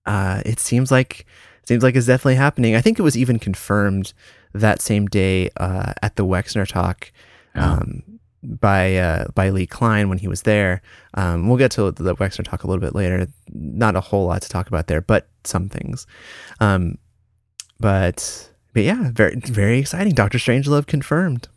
Uh, 0.06 0.42
it 0.46 0.60
seems 0.60 0.92
like 0.92 1.26
seems 1.72 1.84
like 1.84 1.96
it's 1.96 2.08
definitely 2.08 2.36
happening. 2.36 2.76
I 2.76 2.82
think 2.82 3.00
it 3.00 3.02
was 3.02 3.18
even 3.18 3.40
confirmed 3.40 4.12
that 4.54 4.82
same 4.82 5.06
day 5.08 5.50
uh, 5.56 5.94
at 6.02 6.18
the 6.18 6.26
Wexner 6.26 6.68
talk 6.68 7.14
um, 7.56 8.04
by 8.44 8.98
uh, 8.98 9.28
by 9.36 9.52
Lee 9.52 9.68
Kline 9.68 10.10
when 10.10 10.18
he 10.18 10.28
was 10.28 10.42
there. 10.42 10.82
Um, 11.14 11.48
we'll 11.48 11.58
get 11.58 11.72
to 11.72 11.90
the 11.92 12.14
Wexner 12.16 12.44
talk 12.44 12.66
a 12.66 12.68
little 12.68 12.82
bit 12.82 12.94
later. 12.94 13.26
Not 13.54 13.96
a 13.96 14.02
whole 14.02 14.26
lot 14.26 14.42
to 14.42 14.50
talk 14.50 14.68
about 14.68 14.88
there, 14.88 15.00
but 15.00 15.30
some 15.46 15.70
things. 15.70 16.08
Um, 16.60 16.98
but 17.80 18.52
but 18.74 18.84
yeah, 18.84 19.10
very 19.14 19.38
very 19.38 19.80
exciting. 19.80 20.14
Doctor 20.14 20.40
Strangelove 20.40 20.88
confirmed. 20.88 21.48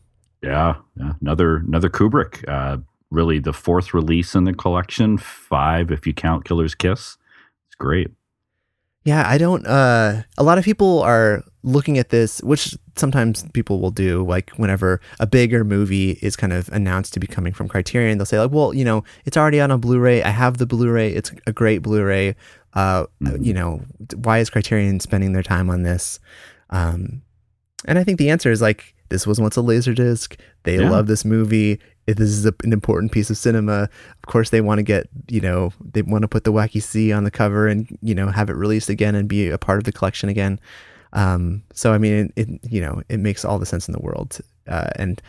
Yeah, 0.44 0.76
yeah. 0.97 1.14
Another 1.23 1.56
another 1.56 1.88
Kubrick. 1.88 2.49
Uh, 2.49 2.76
really, 3.11 3.40
the 3.40 3.52
fourth 3.52 3.92
release 3.92 4.37
in 4.37 4.44
the 4.44 4.54
collection. 4.54 5.18
Five, 5.18 5.90
if 5.90 6.06
you 6.06 6.14
count 6.14 6.44
Killer's 6.44 6.76
Kiss. 6.76 7.18
It's 7.66 7.75
great. 7.76 8.12
Yeah, 9.04 9.28
I 9.28 9.37
don't. 9.37 9.66
Uh, 9.66 10.23
a 10.38 10.42
lot 10.42 10.56
of 10.56 10.64
people 10.64 11.00
are 11.02 11.44
looking 11.62 11.99
at 11.99 12.08
this, 12.08 12.42
which 12.42 12.75
sometimes 12.96 13.44
people 13.52 13.80
will 13.80 13.90
do. 13.90 14.25
Like 14.25 14.50
whenever 14.52 15.00
a 15.20 15.26
bigger 15.26 15.62
movie 15.62 16.12
is 16.23 16.37
kind 16.37 16.54
of 16.54 16.68
announced 16.70 17.12
to 17.14 17.20
be 17.20 17.26
coming 17.26 17.52
from 17.52 17.68
Criterion, 17.68 18.16
they'll 18.16 18.25
say 18.25 18.40
like, 18.40 18.50
"Well, 18.50 18.73
you 18.73 18.84
know, 18.84 19.04
it's 19.26 19.37
already 19.37 19.61
on 19.61 19.70
a 19.70 19.76
Blu-ray. 19.76 20.23
I 20.23 20.30
have 20.30 20.56
the 20.56 20.66
Blu-ray. 20.66 21.12
It's 21.12 21.32
a 21.46 21.52
great 21.52 21.82
Blu-ray. 21.82 22.34
Uh, 22.73 23.04
Mhm. 23.23 23.44
You 23.44 23.52
know, 23.54 23.82
why 24.16 24.38
is 24.38 24.49
Criterion 24.50 25.00
spending 25.00 25.32
their 25.34 25.42
time 25.42 25.68
on 25.68 25.82
this?" 25.82 26.18
Um, 26.70 27.20
and 27.87 27.99
I 27.99 28.04
think 28.04 28.18
the 28.18 28.30
answer 28.30 28.50
is 28.50 28.62
like 28.62 28.94
this 29.14 29.26
was 29.26 29.40
once 29.40 29.56
a 29.56 29.61
laserdisc. 29.61 30.37
They 30.64 30.76
Yeah. 30.78 30.90
love 30.90 31.06
this 31.06 31.25
movie. 31.25 31.73
It- 32.06 32.18
This 32.18 32.30
is 32.30 32.44
a, 32.47 32.54
an 32.64 32.73
important 32.73 33.12
piece 33.12 33.30
of 33.30 33.37
cinema. 33.38 33.78
Of 34.23 34.26
course, 34.26 34.50
they 34.50 34.61
want 34.61 34.78
to 34.78 34.83
get 34.83 35.09
you 35.37 35.40
know 35.40 35.73
they 35.94 36.02
want 36.02 36.23
to 36.23 36.28
put 36.35 36.44
the 36.44 36.52
Wacky 36.52 36.83
C 36.83 37.12
on 37.12 37.25
the 37.25 37.30
cover 37.30 37.66
and 37.66 37.87
you 38.02 38.14
know 38.14 38.28
have 38.28 38.50
it 38.50 38.56
released 38.64 38.90
again 38.90 39.14
and 39.14 39.26
be 39.28 39.49
a 39.49 39.59
part 39.66 39.78
of 39.78 39.85
the 39.85 39.92
collection 39.99 40.28
again. 40.28 40.59
Um, 41.12 41.62
so 41.73 41.92
I 41.94 41.99
mean, 41.99 42.14
it, 42.37 42.49
it 42.49 42.73
you 42.75 42.80
know 42.85 43.02
it 43.09 43.21
makes 43.21 43.44
all 43.44 43.59
the 43.59 43.66
sense 43.73 43.88
in 43.88 43.92
the 43.97 44.00
world. 44.09 44.38
Uh, 44.68 44.90
and 44.97 45.23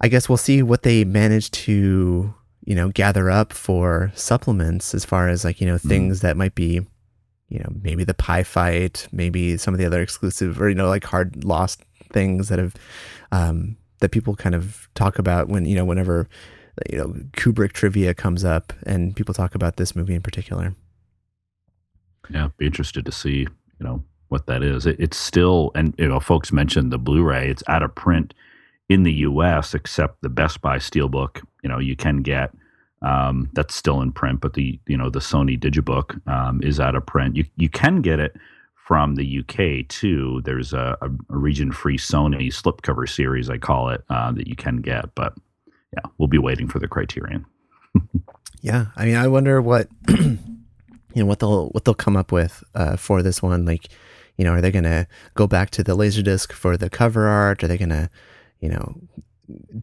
I 0.00 0.08
guess 0.08 0.28
we'll 0.28 0.38
see 0.48 0.62
what 0.62 0.82
they 0.84 1.04
manage 1.04 1.50
to 1.66 2.32
you 2.64 2.74
know 2.74 2.88
gather 2.90 3.30
up 3.30 3.52
for 3.52 4.10
supplements 4.14 4.94
as 4.94 5.04
far 5.04 5.28
as 5.28 5.44
like 5.44 5.60
you 5.60 5.66
know 5.66 5.78
things 5.78 6.20
that 6.20 6.36
might 6.36 6.54
be 6.54 6.80
you 7.48 7.58
know 7.58 7.70
maybe 7.82 8.04
the 8.04 8.14
pie 8.14 8.44
fight 8.44 9.08
maybe 9.12 9.56
some 9.56 9.74
of 9.74 9.78
the 9.80 9.86
other 9.86 10.00
exclusive 10.02 10.60
or 10.62 10.68
you 10.68 10.74
know 10.74 10.88
like 10.88 11.04
hard 11.04 11.42
lost 11.44 11.82
things 12.12 12.48
that 12.48 12.58
have 12.58 12.74
um 13.32 13.76
that 14.00 14.10
people 14.10 14.34
kind 14.34 14.54
of 14.54 14.88
talk 14.94 15.18
about 15.18 15.48
when 15.48 15.64
you 15.64 15.74
know 15.74 15.84
whenever 15.84 16.28
you 16.90 16.98
know 16.98 17.08
kubrick 17.32 17.72
trivia 17.72 18.14
comes 18.14 18.44
up 18.44 18.72
and 18.84 19.14
people 19.16 19.34
talk 19.34 19.54
about 19.54 19.76
this 19.76 19.94
movie 19.94 20.14
in 20.14 20.22
particular 20.22 20.74
Yeah, 22.32 22.48
be 22.56 22.66
interested 22.66 23.04
to 23.06 23.12
see, 23.12 23.40
you 23.40 23.48
know, 23.80 24.02
what 24.28 24.46
that 24.46 24.62
is. 24.62 24.86
It, 24.86 24.96
it's 24.98 25.16
still, 25.16 25.72
and 25.74 25.94
you 25.98 26.08
know, 26.08 26.20
folks 26.20 26.52
mentioned 26.52 26.92
the 26.92 26.98
Blu-ray. 26.98 27.48
It's 27.48 27.64
out 27.66 27.82
of 27.82 27.94
print 27.94 28.34
in 28.88 29.02
the 29.02 29.12
U.S. 29.12 29.74
except 29.74 30.22
the 30.22 30.28
Best 30.28 30.60
Buy 30.60 30.78
Steelbook. 30.78 31.42
You 31.62 31.68
know, 31.68 31.78
you 31.78 31.96
can 31.96 32.18
get 32.18 32.52
um, 33.02 33.50
that's 33.54 33.74
still 33.74 34.00
in 34.00 34.12
print, 34.12 34.40
but 34.40 34.54
the 34.54 34.78
you 34.86 34.96
know 34.96 35.10
the 35.10 35.18
Sony 35.18 35.58
Digibook 35.58 36.26
um, 36.28 36.62
is 36.62 36.78
out 36.78 36.94
of 36.94 37.04
print. 37.06 37.36
You 37.36 37.44
you 37.56 37.68
can 37.68 38.00
get 38.00 38.20
it 38.20 38.36
from 38.90 39.14
the 39.14 39.38
UK 39.38 39.86
too. 39.86 40.42
There's 40.44 40.72
a, 40.72 40.98
a, 41.00 41.08
region-free 41.28 41.96
Sony 41.98 42.48
slipcover 42.48 43.08
series, 43.08 43.48
I 43.48 43.56
call 43.56 43.88
it, 43.90 44.02
uh, 44.10 44.32
that 44.32 44.48
you 44.48 44.56
can 44.56 44.78
get. 44.78 45.14
But 45.14 45.32
yeah, 45.94 46.10
we'll 46.18 46.26
be 46.26 46.38
waiting 46.38 46.66
for 46.66 46.80
the 46.80 46.88
Criterion. 46.88 47.46
yeah 48.62 48.86
i 48.96 49.04
mean 49.04 49.16
i 49.16 49.26
wonder 49.26 49.60
what 49.60 49.88
you 50.08 50.38
know 51.14 51.26
what 51.26 51.38
they'll 51.38 51.68
what 51.68 51.84
they'll 51.84 51.94
come 51.94 52.16
up 52.16 52.32
with 52.32 52.62
uh, 52.74 52.96
for 52.96 53.22
this 53.22 53.42
one 53.42 53.64
like 53.64 53.88
you 54.36 54.44
know 54.44 54.52
are 54.52 54.60
they 54.60 54.70
gonna 54.70 55.06
go 55.34 55.46
back 55.46 55.70
to 55.70 55.82
the 55.82 55.96
laserdisc 55.96 56.52
for 56.52 56.76
the 56.76 56.90
cover 56.90 57.26
art 57.26 57.64
are 57.64 57.68
they 57.68 57.78
gonna 57.78 58.10
you 58.60 58.68
know 58.68 58.94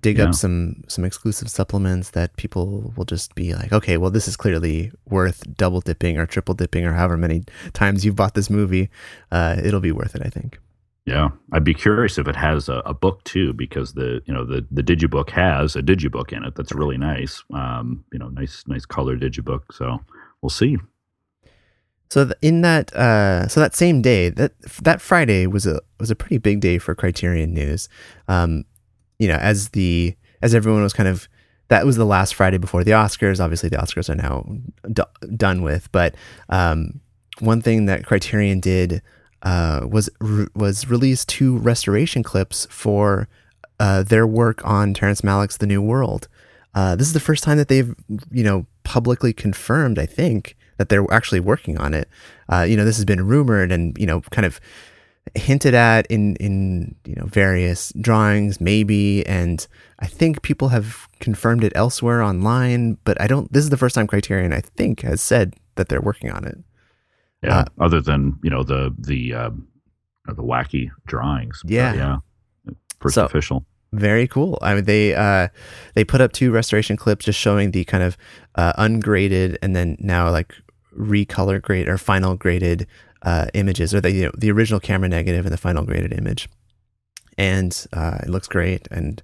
dig 0.02 0.18
Yeah. 0.18 0.26
up 0.26 0.34
some 0.36 0.84
some 0.88 1.06
exclusive 1.06 1.50
supplements 1.50 2.12
that 2.12 2.36
people 2.38 2.94
will 2.96 3.06
just 3.06 3.36
be 3.36 3.54
like 3.54 3.72
okay 3.74 3.98
well 3.98 4.12
this 4.12 4.28
is 4.28 4.36
clearly 4.38 4.92
worth 5.10 5.44
double 5.56 5.82
dipping 5.82 6.18
or 6.18 6.26
triple 6.26 6.56
dipping 6.56 6.86
or 6.86 6.94
however 6.94 7.18
many 7.18 7.44
times 7.74 8.04
you've 8.06 8.16
bought 8.16 8.34
this 8.34 8.50
movie 8.50 8.90
uh, 9.32 9.56
it'll 9.64 9.80
be 9.82 9.92
worth 9.92 10.16
it 10.16 10.22
i 10.26 10.30
think 10.30 10.60
Yeah, 11.08 11.30
I'd 11.54 11.64
be 11.64 11.74
curious 11.74 12.18
if 12.18 12.28
it 12.28 12.36
has 12.36 12.68
a, 12.70 12.82
a 12.86 12.94
book 12.94 13.24
too, 13.24 13.54
because 13.54 13.94
the 13.94 14.20
you 14.28 14.34
know 14.36 14.44
the 14.46 14.60
the 14.78 14.84
digibook 14.84 15.30
has 15.32 15.76
a 15.78 15.82
digibook 15.82 16.34
in 16.36 16.44
it 16.44 16.54
that's 16.56 16.74
really 16.76 16.98
nice. 16.98 17.44
Um, 17.54 18.04
you 18.12 18.20
know, 18.20 18.28
nice 18.42 18.64
nice 18.68 18.86
color 18.86 19.16
digibook. 19.18 19.64
So 19.72 19.86
we'll 20.42 20.50
see. 20.62 20.76
So 22.10 22.30
in 22.42 22.62
that 22.62 22.94
uh, 22.96 23.48
so 23.48 23.60
that 23.60 23.76
same 23.76 24.02
day 24.02 24.30
that 24.36 24.52
that 24.84 25.00
Friday 25.02 25.48
was 25.48 25.66
a 25.66 25.80
was 26.00 26.12
a 26.12 26.16
pretty 26.16 26.40
big 26.40 26.60
day 26.60 26.78
for 26.78 26.96
Criterion 26.96 27.54
News. 27.54 27.88
Um, 28.28 28.64
you 29.20 29.28
know, 29.28 29.36
as 29.36 29.70
the 29.70 30.16
as 30.42 30.54
everyone 30.54 30.84
was 30.84 30.94
kind 30.94 31.10
of 31.10 31.28
that 31.70 31.86
was 31.86 31.98
the 31.98 32.06
last 32.06 32.36
Friday 32.36 32.58
before 32.58 32.84
the 32.84 32.92
Oscars. 32.92 33.44
Obviously, 33.44 33.70
the 33.70 33.78
Oscars 33.78 34.10
are 34.10 34.16
now 34.16 34.46
d- 34.92 35.28
done 35.36 35.62
with. 35.62 35.92
But 35.92 36.16
um, 36.50 37.02
one 37.40 37.62
thing 37.62 37.86
that 37.86 38.06
Criterion 38.06 38.60
did 38.60 39.02
uh, 39.44 39.86
was 39.90 40.10
re- 40.20 40.48
was 40.56 40.90
release 40.90 41.26
two 41.26 41.58
restoration 41.58 42.24
clips 42.24 42.68
for 42.70 43.28
uh, 43.80 44.04
their 44.04 44.26
work 44.26 44.66
on 44.66 44.94
Terrence 44.94 45.22
Malick's 45.22 45.58
The 45.58 45.68
New 45.68 45.82
World. 45.82 46.28
Uh, 46.74 46.96
this 46.96 47.08
is 47.08 47.14
the 47.14 47.20
first 47.20 47.44
time 47.44 47.58
that 47.58 47.68
they've 47.68 47.96
you 48.32 48.44
know 48.44 48.66
publicly 48.84 49.34
confirmed. 49.34 50.00
I 50.00 50.06
think 50.06 50.56
that 50.78 50.90
they're 50.90 51.12
actually 51.12 51.40
working 51.40 51.78
on 51.78 51.94
it. 51.94 52.08
Uh, 52.50 52.62
you 52.62 52.78
know, 52.78 52.86
this 52.86 52.98
has 52.98 53.06
been 53.06 53.26
rumored 53.28 53.72
and 53.72 53.98
you 53.98 54.06
know 54.06 54.22
kind 54.32 54.46
of 54.46 54.60
hinted 55.36 55.74
at 55.74 56.06
in 56.08 56.36
in 56.38 56.96
you 57.06 57.16
know 57.16 57.26
various 57.26 57.92
drawings 58.02 58.60
maybe 58.62 59.26
and 59.28 59.68
i 60.00 60.08
think 60.08 60.42
people 60.42 60.70
have 60.70 61.08
confirmed 61.20 61.64
it 61.64 61.72
elsewhere 61.76 62.22
online 62.22 62.98
but 63.04 63.20
i 63.22 63.28
don't 63.28 63.52
this 63.54 63.64
is 63.64 63.70
the 63.70 63.78
first 63.78 63.96
time 63.96 64.08
criterion 64.08 64.54
i 64.54 64.62
think 64.62 65.02
has 65.02 65.22
said 65.22 65.54
that 65.76 65.90
they're 65.90 66.02
working 66.02 66.32
on 66.32 66.44
it 66.46 66.58
Yeah. 67.44 67.60
Uh, 67.60 67.66
Other 67.86 68.02
than 68.02 68.40
you 68.44 68.50
know 68.50 68.64
the 68.64 68.94
the 68.98 69.34
um, 69.34 69.68
the 70.26 70.44
wacky 70.44 70.90
drawings. 71.06 71.62
But 71.64 71.72
Yeah. 71.72 71.94
yeah. 71.96 72.18
First 73.00 73.16
So- 73.16 73.26
official. 73.26 73.66
very 73.94 74.28
cool 74.28 74.58
i 74.62 74.74
mean 74.76 74.84
they 74.84 75.16
uh 75.16 75.48
they 75.96 76.04
put 76.04 76.20
up 76.20 76.32
two 76.34 76.52
restoration 76.52 76.98
clips 76.98 77.26
just 77.26 77.40
showing 77.40 77.72
the 77.72 77.84
kind 77.86 78.04
of 78.04 78.18
uh 78.56 78.74
ungraded 78.78 79.58
and 79.64 79.76
then 79.78 79.96
now 80.00 80.30
like 80.30 80.52
recolor 80.98 81.62
grade 81.62 81.88
or 81.88 81.98
final 81.98 82.36
graded 82.36 82.86
uh 83.28 83.46
images 83.62 83.90
or 83.96 84.00
the 84.02 84.12
you 84.12 84.24
know, 84.26 84.32
the 84.44 84.52
original 84.56 84.80
camera 84.80 85.10
negative 85.10 85.44
and 85.46 85.54
the 85.54 85.64
final 85.68 85.84
graded 85.90 86.12
image 86.22 86.44
and 87.38 87.72
uh 87.94 88.18
it 88.24 88.30
looks 88.30 88.48
great 88.48 88.88
and 88.92 89.22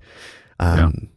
um 0.60 1.10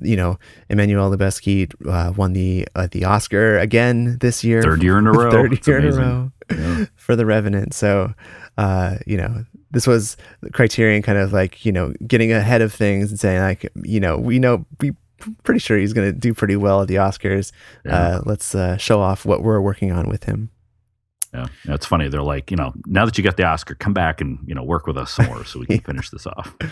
you 0.00 0.16
know 0.16 0.38
Emmanuel 0.68 1.10
Lubezki 1.14 1.70
uh, 1.86 2.12
won 2.16 2.32
the 2.32 2.66
uh, 2.74 2.88
the 2.90 3.04
Oscar 3.04 3.58
again 3.58 4.18
this 4.20 4.42
year 4.42 4.62
Third 4.62 4.82
year 4.82 4.98
in 4.98 5.06
a 5.06 5.12
row. 5.20 5.30
third 5.30 5.52
It's 5.52 5.68
year 5.68 5.78
in 5.78 5.86
a 5.92 5.96
row 5.96 6.32
Yeah. 6.50 6.84
for 6.96 7.14
the 7.14 7.24
Revenant. 7.26 7.72
So, 7.74 8.12
uh, 8.58 8.96
you 9.06 9.16
know, 9.18 9.44
this 9.70 9.86
was 9.86 10.16
the 10.40 10.50
Criterion 10.50 11.02
kind 11.02 11.18
of 11.18 11.32
like, 11.32 11.64
you 11.66 11.72
know, 11.72 11.92
getting 12.06 12.32
ahead 12.32 12.62
of 12.62 12.72
things 12.72 13.10
and 13.10 13.20
saying 13.20 13.40
like, 13.42 13.70
you 13.84 14.00
know, 14.00 14.16
we 14.16 14.38
know 14.38 14.64
we 14.80 14.92
pretty 15.44 15.60
sure 15.60 15.76
he's 15.78 15.92
going 15.92 16.08
to 16.12 16.18
do 16.18 16.32
pretty 16.34 16.56
well 16.56 16.82
at 16.82 16.88
the 16.88 16.96
Oscars. 16.96 17.52
Yeah. 17.84 17.94
Uh, 17.96 18.22
let's 18.24 18.54
uh, 18.54 18.76
show 18.78 18.98
off 19.00 19.24
what 19.26 19.42
we're 19.42 19.60
working 19.60 19.92
on 19.92 20.08
with 20.08 20.24
him. 20.24 20.50
Yeah, 21.32 21.46
Yeah, 21.66 21.74
it's 21.74 21.86
funny. 21.86 22.08
They're 22.08 22.22
like, 22.22 22.50
you 22.50 22.56
know, 22.56 22.72
now 22.86 23.04
that 23.06 23.16
you 23.16 23.24
got 23.24 23.36
the 23.36 23.44
Oscar, 23.44 23.74
come 23.74 23.92
back 23.94 24.20
and 24.20 24.38
you 24.46 24.54
know 24.54 24.62
work 24.62 24.86
with 24.86 24.98
us 24.98 25.12
some 25.12 25.26
more 25.26 25.44
so 25.44 25.60
we 25.60 25.66
can 25.66 25.80
finish 25.90 26.10
this 26.10 26.26
off. 26.26 26.54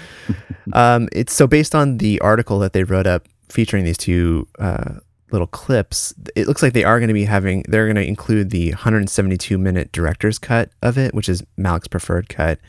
Um, 0.73 1.09
it's 1.11 1.33
so 1.33 1.49
based 1.49 1.75
on 1.75 1.99
the 1.99 2.21
article 2.21 2.61
that 2.61 2.75
they 2.75 2.85
wrote 2.85 3.07
up 3.07 3.27
featuring 3.49 3.85
these 3.85 3.99
two 3.99 4.47
uh, 4.61 5.01
little 5.33 5.49
clips. 5.49 6.15
It 6.37 6.47
looks 6.47 6.63
like 6.63 6.75
they 6.75 6.85
are 6.85 7.01
going 7.01 7.09
to 7.09 7.15
be 7.15 7.25
having. 7.25 7.65
They're 7.69 7.87
going 7.87 7.97
to 7.97 8.07
include 8.07 8.51
the 8.51 8.71
172 8.71 9.59
minute 9.59 9.91
director's 9.91 10.39
cut 10.39 10.71
of 10.83 10.97
it, 10.97 11.13
which 11.13 11.29
is 11.29 11.43
Malick's 11.59 11.89
preferred 11.89 12.29
cut. 12.29 12.61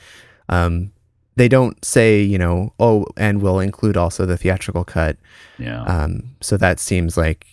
Um, 0.50 0.92
they 1.36 1.48
don't 1.48 1.84
say, 1.84 2.22
you 2.22 2.38
know, 2.38 2.74
oh, 2.80 3.06
and 3.18 3.42
we'll 3.42 3.60
include 3.60 3.98
also 3.98 4.26
the 4.26 4.38
theatrical 4.38 4.84
cut. 4.84 5.18
Yeah, 5.58 5.84
Um, 5.84 6.36
so 6.42 6.58
that 6.58 6.80
seems 6.80 7.18
like 7.18 7.46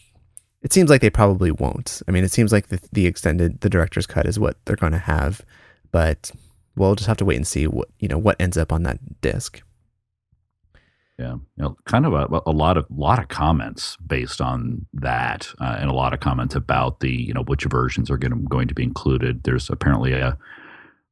it 0.63 0.73
seems 0.73 0.91
like 0.91 1.01
they 1.01 1.11
probably 1.11 1.51
won't. 1.51 2.03
I 2.09 2.11
mean, 2.11 2.25
it 2.25 2.33
seems 2.33 2.53
like 2.53 2.69
the, 2.69 2.81
the 2.93 3.07
extended 3.07 3.61
the 3.61 3.71
director's 3.71 4.07
cut 4.07 4.27
is 4.27 4.39
what 4.39 4.57
they're 4.65 4.77
going 4.77 4.93
to 4.93 4.99
have, 4.99 5.43
but 5.93 6.31
we'll 6.77 6.95
just 6.95 7.09
have 7.09 7.17
to 7.19 7.25
wait 7.25 7.37
and 7.37 7.47
see 7.47 7.67
what 7.67 7.89
you 8.01 8.09
know 8.09 8.19
what 8.19 8.37
ends 8.41 8.57
up 8.57 8.73
on 8.73 8.83
that 8.85 9.21
disc. 9.21 9.63
yeah. 11.19 11.33
You 11.35 11.41
know, 11.57 11.77
kind 11.87 12.07
of 12.07 12.13
a, 12.13 12.41
a 12.47 12.53
lot 12.53 12.77
of 12.77 12.87
lot 12.91 13.19
of 13.19 13.29
comments 13.29 13.97
based 14.07 14.41
on 14.41 14.87
that, 14.95 15.49
uh, 15.61 15.77
and 15.81 15.91
a 15.91 15.95
lot 15.95 16.13
of 16.15 16.21
comments 16.21 16.55
about 16.55 17.01
the 17.01 17.11
you 17.13 17.33
know 17.35 17.43
which 17.43 17.65
versions 17.65 18.11
are 18.11 18.19
going 18.19 18.33
to, 18.33 18.39
going 18.49 18.69
to 18.69 18.75
be 18.75 18.83
included. 18.85 19.43
There's 19.45 19.69
apparently 19.71 20.13
a 20.13 20.39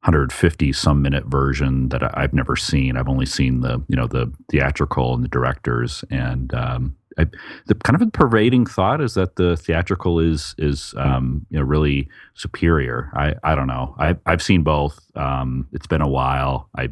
150 0.03 0.71
some 0.73 1.01
minute 1.01 1.25
version 1.25 1.89
that 1.89 2.03
I- 2.03 2.11
I've 2.23 2.33
never 2.33 2.55
seen. 2.55 2.95
I've 2.95 3.09
only 3.09 3.25
seen 3.25 3.61
the 3.61 3.83
you 3.89 3.95
know 3.97 4.07
the 4.07 4.31
theatrical 4.51 5.13
and 5.13 5.23
the 5.23 5.27
directors, 5.29 6.03
and 6.09 6.53
um, 6.53 6.95
I, 7.17 7.25
the 7.65 7.75
kind 7.75 7.99
of 7.99 8.07
a 8.07 8.11
pervading 8.11 8.65
thought 8.65 9.01
is 9.01 9.15
that 9.15 9.35
the 9.35 9.57
theatrical 9.57 10.19
is 10.19 10.53
is 10.57 10.93
um, 10.97 11.45
you 11.49 11.57
know 11.57 11.63
really 11.63 12.07
superior. 12.35 13.11
I 13.15 13.35
I 13.43 13.55
don't 13.55 13.67
know. 13.67 13.95
I 13.99 14.15
I've 14.25 14.41
seen 14.41 14.63
both. 14.63 14.99
Um, 15.15 15.67
it's 15.73 15.87
been 15.87 16.01
a 16.01 16.07
while. 16.07 16.69
I 16.75 16.83
you 16.83 16.91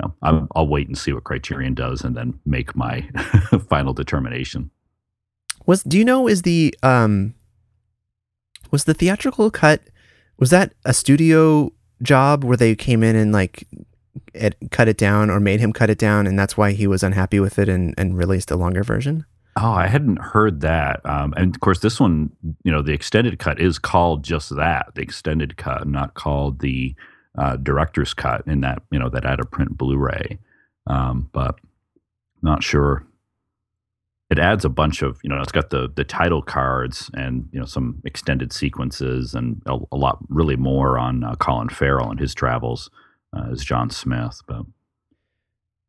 know 0.00 0.14
I'm, 0.22 0.48
I'll 0.54 0.68
wait 0.68 0.88
and 0.88 0.98
see 0.98 1.12
what 1.12 1.24
Criterion 1.24 1.74
does, 1.74 2.02
and 2.02 2.16
then 2.16 2.38
make 2.44 2.74
my 2.74 3.08
final 3.68 3.92
determination. 3.92 4.70
Was 5.66 5.82
do 5.82 5.96
you 5.98 6.04
know 6.04 6.28
is 6.28 6.42
the 6.42 6.74
um 6.82 7.34
was 8.70 8.84
the 8.84 8.94
theatrical 8.94 9.50
cut 9.50 9.82
was 10.38 10.50
that 10.50 10.74
a 10.84 10.92
studio 10.92 11.72
job 12.02 12.44
where 12.44 12.56
they 12.56 12.74
came 12.74 13.02
in 13.02 13.16
and 13.16 13.32
like 13.32 13.66
it, 14.34 14.56
cut 14.70 14.88
it 14.88 14.96
down 14.96 15.30
or 15.30 15.40
made 15.40 15.60
him 15.60 15.72
cut 15.72 15.90
it 15.90 15.98
down 15.98 16.26
and 16.26 16.38
that's 16.38 16.56
why 16.56 16.72
he 16.72 16.86
was 16.86 17.02
unhappy 17.02 17.40
with 17.40 17.58
it 17.58 17.68
and, 17.68 17.94
and 17.96 18.18
released 18.18 18.50
a 18.50 18.56
longer 18.56 18.82
version? 18.82 19.24
Oh, 19.58 19.72
I 19.72 19.86
hadn't 19.86 20.20
heard 20.20 20.60
that. 20.60 21.00
Um, 21.06 21.32
and 21.36 21.54
of 21.54 21.60
course, 21.60 21.80
this 21.80 21.98
one, 21.98 22.30
you 22.62 22.70
know, 22.70 22.82
the 22.82 22.92
extended 22.92 23.38
cut 23.38 23.58
is 23.58 23.78
called 23.78 24.22
just 24.22 24.54
that, 24.54 24.88
the 24.94 25.00
extended 25.00 25.56
cut, 25.56 25.88
not 25.88 26.12
called 26.14 26.60
the 26.60 26.94
uh, 27.38 27.56
director's 27.56 28.12
cut 28.12 28.42
in 28.46 28.60
that, 28.60 28.82
you 28.90 28.98
know, 28.98 29.08
that 29.08 29.24
out 29.24 29.40
of 29.40 29.50
print 29.50 29.76
Blu-ray. 29.78 30.38
Um, 30.86 31.30
but 31.32 31.58
not 32.42 32.62
sure. 32.62 33.06
It 34.28 34.38
adds 34.38 34.64
a 34.64 34.68
bunch 34.68 35.02
of, 35.02 35.18
you 35.22 35.30
know, 35.30 35.40
it's 35.40 35.52
got 35.52 35.70
the 35.70 35.90
the 35.94 36.04
title 36.04 36.42
cards 36.42 37.10
and 37.14 37.48
you 37.52 37.60
know 37.60 37.64
some 37.66 38.02
extended 38.04 38.52
sequences 38.52 39.34
and 39.34 39.62
a, 39.66 39.78
a 39.92 39.96
lot, 39.96 40.18
really 40.28 40.56
more 40.56 40.98
on 40.98 41.22
uh, 41.24 41.36
Colin 41.36 41.68
Farrell 41.68 42.10
and 42.10 42.18
his 42.18 42.34
travels 42.34 42.90
uh, 43.36 43.48
as 43.52 43.64
John 43.64 43.88
Smith. 43.88 44.40
But 44.48 44.62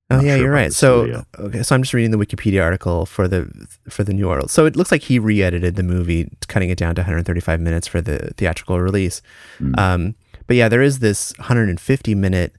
Oh 0.09 0.21
yeah, 0.21 0.35
sure 0.35 0.43
you're 0.43 0.51
right. 0.51 0.73
So 0.73 1.03
studio. 1.03 1.25
okay, 1.39 1.63
so 1.63 1.75
I'm 1.75 1.83
just 1.83 1.93
reading 1.93 2.11
the 2.11 2.17
Wikipedia 2.17 2.63
article 2.63 3.05
for 3.05 3.27
the 3.27 3.67
for 3.89 4.03
the 4.03 4.13
New 4.13 4.27
Orleans. 4.27 4.53
So 4.53 4.65
it 4.65 4.75
looks 4.75 4.91
like 4.91 5.01
he 5.01 5.19
re-edited 5.19 5.75
the 5.75 5.83
movie, 5.83 6.29
cutting 6.47 6.69
it 6.69 6.77
down 6.77 6.95
to 6.95 7.01
135 7.01 7.59
minutes 7.59 7.87
for 7.87 7.99
the 7.99 8.33
theatrical 8.37 8.79
release. 8.79 9.21
Mm. 9.59 9.77
Um, 9.77 10.15
but 10.45 10.55
yeah, 10.55 10.69
there 10.69 10.81
is 10.81 10.99
this 10.99 11.33
150 11.37 12.15
minute 12.15 12.55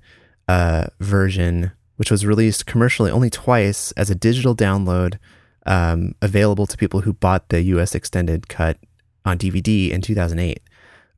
uh, 0.47 0.87
version 1.01 1.73
which 1.99 2.11
was 2.13 2.25
released 2.25 2.65
commercially 2.65 3.11
only 3.11 3.29
twice 3.29 3.93
as 3.93 4.09
a 4.09 4.15
digital 4.15 4.55
download, 4.55 5.19
um, 5.67 6.15
available 6.23 6.65
to 6.65 6.77
people 6.77 7.01
who 7.01 7.13
bought 7.13 7.49
the 7.49 7.61
U.S. 7.63 7.95
extended 7.95 8.49
cut 8.49 8.79
on 9.25 9.37
DVD 9.37 9.91
in 9.91 10.01
2008. 10.01 10.61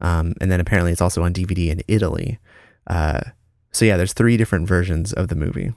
Um, 0.01 0.35
and 0.41 0.51
then 0.51 0.59
apparently 0.59 0.91
it's 0.91 1.03
also 1.03 1.23
on 1.23 1.35
DVD 1.35 1.69
in 1.69 1.83
Italy. 1.87 2.39
Uh, 2.87 3.21
so 3.73 3.85
yeah, 3.85 3.99
there's 3.99 4.15
three 4.15 4.39
different 4.39 4.67
versions 4.67 5.13
of 5.13 5.29
the 5.29 5.35
movie. 5.35 5.75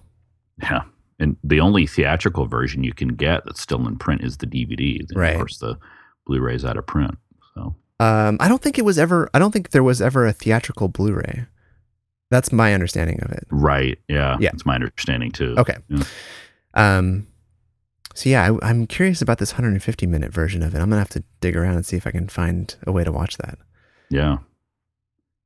Yeah. 0.61 0.81
And 1.19 1.37
the 1.43 1.59
only 1.59 1.87
theatrical 1.87 2.45
version 2.47 2.83
you 2.83 2.93
can 2.93 3.09
get 3.09 3.45
that's 3.45 3.61
still 3.61 3.87
in 3.87 3.97
print 3.97 4.23
is 4.23 4.37
the 4.37 4.47
DVD. 4.47 5.05
Right. 5.15 5.31
Of 5.33 5.37
course, 5.37 5.57
the 5.57 5.77
Blu-ray's 6.25 6.65
out 6.65 6.77
of 6.77 6.85
print. 6.85 7.17
So 7.55 7.75
Um, 7.99 8.37
I 8.39 8.47
don't 8.47 8.61
think 8.61 8.77
it 8.77 8.85
was 8.85 8.97
ever. 8.99 9.29
I 9.33 9.39
don't 9.39 9.51
think 9.51 9.69
there 9.71 9.83
was 9.83 10.01
ever 10.01 10.25
a 10.25 10.33
theatrical 10.33 10.87
Blu-ray. 10.87 11.45
That's 12.31 12.51
my 12.51 12.73
understanding 12.73 13.19
of 13.21 13.31
it. 13.31 13.45
right, 13.51 13.99
yeah, 14.07 14.37
Yeah. 14.39 14.49
that's 14.51 14.65
my 14.65 14.73
understanding 14.75 15.31
too. 15.31 15.53
Okay. 15.57 15.77
Yeah. 15.87 16.03
Um, 16.73 17.27
so 18.15 18.29
yeah, 18.29 18.51
I, 18.51 18.67
I'm 18.69 18.87
curious 18.87 19.21
about 19.21 19.37
this 19.37 19.53
150 19.53 20.07
minute 20.07 20.33
version 20.33 20.63
of 20.63 20.73
it. 20.73 20.79
I'm 20.79 20.89
gonna 20.89 20.99
have 21.01 21.09
to 21.09 21.23
dig 21.41 21.55
around 21.55 21.75
and 21.75 21.85
see 21.85 21.95
if 21.97 22.07
I 22.07 22.11
can 22.11 22.27
find 22.27 22.75
a 22.87 22.91
way 22.91 23.03
to 23.03 23.11
watch 23.11 23.37
that. 23.37 23.59
Yeah. 24.09 24.37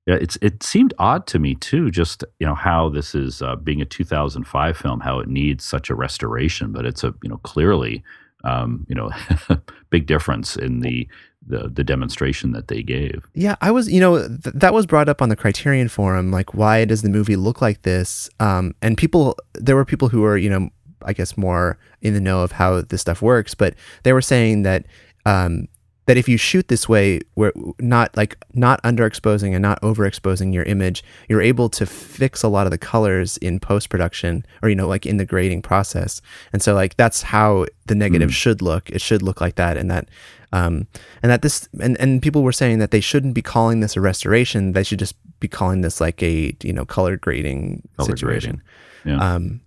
Yeah, 0.08 0.16
it's 0.16 0.38
it 0.42 0.64
seemed 0.64 0.94
odd 1.00 1.28
to 1.28 1.38
me 1.38 1.56
too, 1.56 1.92
just 1.92 2.24
you 2.40 2.48
know 2.48 2.56
how 2.56 2.88
this 2.88 3.14
is 3.14 3.42
uh, 3.42 3.58
being 3.58 3.82
a 3.82 3.86
2005 3.86 4.78
film, 4.78 5.02
how 5.02 5.20
it 5.20 5.28
needs 5.28 5.66
such 5.66 5.90
a 5.90 5.96
restoration, 5.96 6.72
but 6.72 6.86
it's 6.86 7.04
a 7.04 7.14
you 7.22 7.30
know 7.30 7.38
clearly 7.40 8.04
um, 8.46 8.86
you 8.88 8.96
know 8.96 9.12
big 9.90 10.06
difference 10.06 10.56
in 10.56 10.80
the, 10.80 11.06
the 11.46 11.68
the 11.68 11.84
demonstration 11.84 12.54
that 12.54 12.70
they 12.70 12.82
gave. 12.82 13.28
Yeah, 13.34 13.58
I 13.60 13.72
was, 13.72 13.92
you 13.92 14.00
know, 14.00 14.18
th- 14.18 14.56
that 14.56 14.74
was 14.74 14.86
brought 14.86 15.10
up 15.10 15.22
on 15.22 15.28
the 15.28 15.36
Criterion 15.36 15.90
forum. 15.90 16.32
Like, 16.32 16.54
why 16.54 16.86
does 16.86 17.02
the 17.02 17.10
movie 17.10 17.36
look 17.36 17.62
like 17.62 17.82
this? 17.82 18.30
Um, 18.40 18.76
and 18.82 18.98
people, 18.98 19.36
there 19.56 19.76
were 19.76 19.86
people 19.86 20.08
who 20.08 20.22
were, 20.22 20.38
you 20.38 20.50
know, 20.50 20.70
I 21.02 21.12
guess 21.12 21.36
more 21.36 21.78
in 22.02 22.14
the 22.14 22.22
know 22.22 22.44
of 22.44 22.54
how 22.54 22.82
this 22.82 23.02
stuff 23.02 23.22
works, 23.22 23.54
but 23.54 23.76
they 24.04 24.14
were 24.14 24.22
saying 24.22 24.64
that 24.64 24.86
um, 25.26 25.68
that 26.08 26.18
if 26.18 26.28
you 26.28 26.38
shoot 26.38 26.68
this 26.68 26.90
way, 26.90 27.20
where 27.36 27.54
not 27.80 28.16
like 28.18 28.36
not 28.54 28.82
underexposing 28.84 29.54
and 29.54 29.62
not 29.62 29.80
overexposing 29.82 30.54
your 30.54 30.64
image, 30.64 31.04
you're 31.30 31.42
able 31.42 31.70
to 31.70 31.86
fix 31.86 32.44
a 32.44 32.48
lot 32.48 32.66
of 32.66 32.72
the 32.72 32.78
colors 32.78 33.38
in 33.38 33.60
post 33.60 33.90
production, 33.90 34.46
or 34.64 34.70
you 34.70 34.76
know, 34.76 34.88
like 34.88 35.06
in 35.06 35.18
the 35.18 35.26
grading 35.26 35.62
process. 35.62 36.22
And 36.52 36.62
so, 36.64 36.74
like, 36.74 36.98
that's 36.98 37.22
how 37.22 37.66
the 37.86 37.96
negative 37.96 38.30
Mm. 38.30 38.34
should 38.34 38.62
look. 38.62 38.90
It 38.90 39.02
should 39.02 39.22
look 39.22 39.40
like 39.40 39.56
that, 39.56 39.78
and 39.78 39.92
that 39.92 40.10
um, 40.54 40.88
and 41.22 41.30
that 41.32 41.42
this 41.42 41.68
and, 41.80 42.00
and 42.00 42.22
people 42.22 42.42
were 42.42 42.52
saying 42.54 42.80
that 42.80 42.92
they 42.92 43.02
shouldn't 43.02 43.34
be 43.34 43.42
calling 43.42 43.82
this 43.82 43.98
a 43.98 44.02
restoration 44.02 44.72
they 44.72 44.84
should 44.84 45.00
just 45.00 45.16
be 45.40 45.48
calling 45.48 45.82
this 45.82 46.00
like 46.00 46.24
a 46.24 46.56
you 46.64 46.74
know 46.74 46.86
color 46.86 47.18
grading 47.18 47.88
Color 47.98 48.10
situation 48.10 48.62
grading, 49.04 49.20
yeah. 49.20 49.36
um 49.36 49.62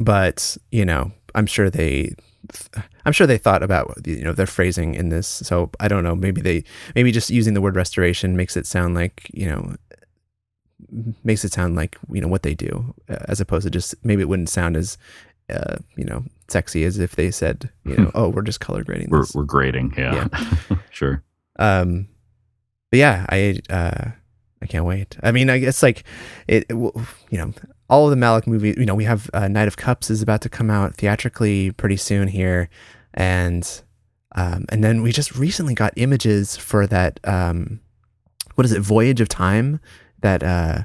but 0.00 0.56
you 0.70 0.84
know 0.84 1.12
i'm 1.34 1.46
sure 1.46 1.68
they 1.68 2.14
i'm 3.04 3.12
sure 3.12 3.26
they 3.26 3.38
thought 3.38 3.62
about 3.62 3.94
you 4.04 4.22
know 4.24 4.32
their 4.32 4.46
phrasing 4.46 4.94
in 4.94 5.08
this 5.10 5.26
so 5.26 5.70
i 5.80 5.86
don't 5.88 6.02
know 6.04 6.14
maybe 6.16 6.40
they 6.40 6.64
maybe 6.94 7.12
just 7.12 7.30
using 7.30 7.54
the 7.54 7.60
word 7.60 7.76
restoration 7.76 8.36
makes 8.36 8.56
it 8.56 8.66
sound 8.66 8.94
like 8.94 9.30
you 9.32 9.46
know 9.46 9.74
makes 11.24 11.44
it 11.44 11.52
sound 11.52 11.76
like 11.76 11.96
you 12.12 12.20
know 12.20 12.28
what 12.28 12.42
they 12.42 12.54
do 12.54 12.94
uh, 13.08 13.16
as 13.28 13.40
opposed 13.40 13.64
to 13.64 13.70
just 13.70 13.94
maybe 14.04 14.22
it 14.22 14.28
wouldn't 14.28 14.48
sound 14.48 14.76
as 14.76 14.98
uh, 15.50 15.76
you 15.96 16.04
know 16.04 16.24
sexy 16.48 16.84
as 16.84 16.98
if 16.98 17.16
they 17.16 17.30
said 17.30 17.70
you 17.84 17.96
know 17.96 18.10
oh 18.14 18.28
we're 18.28 18.42
just 18.42 18.60
color 18.60 18.82
grading 18.84 19.08
We're 19.10 19.24
we're 19.34 19.44
grading, 19.44 19.94
yeah, 19.96 20.28
sure. 20.90 21.22
um, 21.58 22.08
but 22.90 22.98
yeah, 22.98 23.24
I 23.30 23.58
uh, 23.70 24.10
I 24.60 24.66
can't 24.66 24.84
wait. 24.84 25.16
I 25.22 25.32
mean, 25.32 25.48
I 25.48 25.58
guess 25.58 25.82
like 25.82 26.04
it, 26.46 26.66
it 26.68 26.74
you 26.74 27.38
know, 27.38 27.52
all 27.92 28.10
of 28.10 28.18
the 28.18 28.26
Malick 28.26 28.46
movies. 28.46 28.74
You 28.78 28.86
know, 28.86 28.94
we 28.94 29.04
have 29.04 29.28
uh, 29.34 29.48
Knight 29.48 29.68
of 29.68 29.76
Cups 29.76 30.08
is 30.08 30.22
about 30.22 30.40
to 30.40 30.48
come 30.48 30.70
out 30.70 30.96
theatrically 30.96 31.72
pretty 31.72 31.98
soon 31.98 32.26
here, 32.26 32.70
and 33.12 33.82
um, 34.34 34.64
and 34.70 34.82
then 34.82 35.02
we 35.02 35.12
just 35.12 35.36
recently 35.36 35.74
got 35.74 35.92
images 35.96 36.56
for 36.56 36.86
that. 36.86 37.20
Um, 37.24 37.80
what 38.54 38.64
is 38.64 38.72
it? 38.72 38.80
Voyage 38.80 39.20
of 39.20 39.28
Time. 39.28 39.78
That 40.22 40.42
uh, 40.42 40.84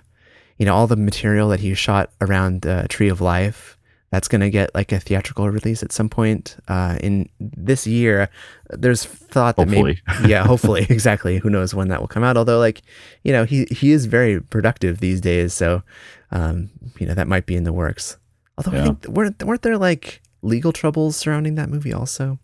you 0.58 0.66
know, 0.66 0.76
all 0.76 0.86
the 0.86 0.98
material 0.98 1.48
that 1.50 1.62
he 1.62 1.74
shot 1.76 2.12
around 2.20 2.68
uh, 2.68 2.88
Tree 2.90 3.08
of 3.08 3.22
Life. 3.22 3.77
That's 4.10 4.28
gonna 4.30 4.50
get 4.50 4.74
like 4.74 4.92
a 4.92 5.00
theatrical 5.00 5.50
release 5.50 5.84
at 5.84 5.92
some 5.92 6.08
point 6.08 6.56
uh, 6.68 6.98
in 7.02 7.30
this 7.40 7.86
year. 7.86 8.30
There's 8.70 9.04
thought 9.04 9.58
that 9.58 9.68
maybe 9.68 10.02
yeah, 10.26 10.46
hopefully, 10.46 10.86
exactly. 10.90 11.40
Who 11.40 11.50
knows 11.50 11.74
when 11.74 11.90
that 11.90 12.00
will 12.00 12.08
come 12.08 12.24
out? 12.24 12.38
Although, 12.38 12.60
like, 12.60 12.82
you 13.24 13.34
know, 13.34 13.44
he 13.44 13.66
he 13.70 13.92
is 13.92 14.06
very 14.06 14.40
productive 14.40 15.00
these 15.00 15.20
days, 15.20 15.54
so 15.54 15.84
um, 16.32 16.70
you 17.00 17.06
know 17.06 17.14
that 17.14 17.28
might 17.28 17.46
be 17.46 17.56
in 17.56 17.64
the 17.64 17.74
works. 17.74 18.18
Although 18.58 18.80
I 18.80 18.84
think 18.84 19.06
weren't 19.08 19.44
weren't 19.44 19.62
there 19.62 19.78
like 19.78 20.22
legal 20.42 20.72
troubles 20.72 21.16
surrounding 21.18 21.56
that 21.56 21.70
movie 21.70 21.94
also? 21.94 22.40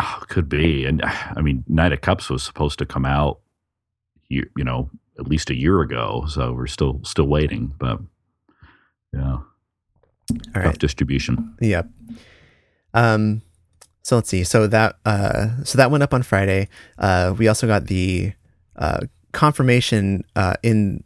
Oh, 0.00 0.22
could 0.28 0.48
be. 0.48 0.84
And 0.84 1.02
I 1.04 1.40
mean, 1.40 1.64
Knight 1.68 1.92
of 1.92 2.00
Cups 2.00 2.28
was 2.28 2.42
supposed 2.42 2.78
to 2.78 2.86
come 2.86 3.04
out, 3.04 3.40
you, 4.28 4.48
you 4.56 4.64
know, 4.64 4.90
at 5.18 5.28
least 5.28 5.50
a 5.50 5.54
year 5.54 5.80
ago. 5.80 6.24
So 6.28 6.52
we're 6.52 6.66
still 6.66 7.00
still 7.04 7.26
waiting. 7.26 7.72
But 7.78 8.00
yeah, 9.12 9.38
All 10.54 10.62
tough 10.62 10.78
distribution. 10.78 11.56
yep. 11.60 11.88
Um, 12.94 13.42
so 14.02 14.16
let's 14.16 14.28
see. 14.28 14.44
So 14.44 14.66
that 14.66 14.96
uh, 15.04 15.64
so 15.64 15.78
that 15.78 15.90
went 15.90 16.02
up 16.02 16.14
on 16.14 16.22
Friday. 16.22 16.68
Uh, 16.98 17.34
we 17.36 17.48
also 17.48 17.66
got 17.66 17.86
the 17.86 18.32
uh, 18.76 19.00
confirmation 19.32 20.24
uh, 20.36 20.54
in 20.62 21.02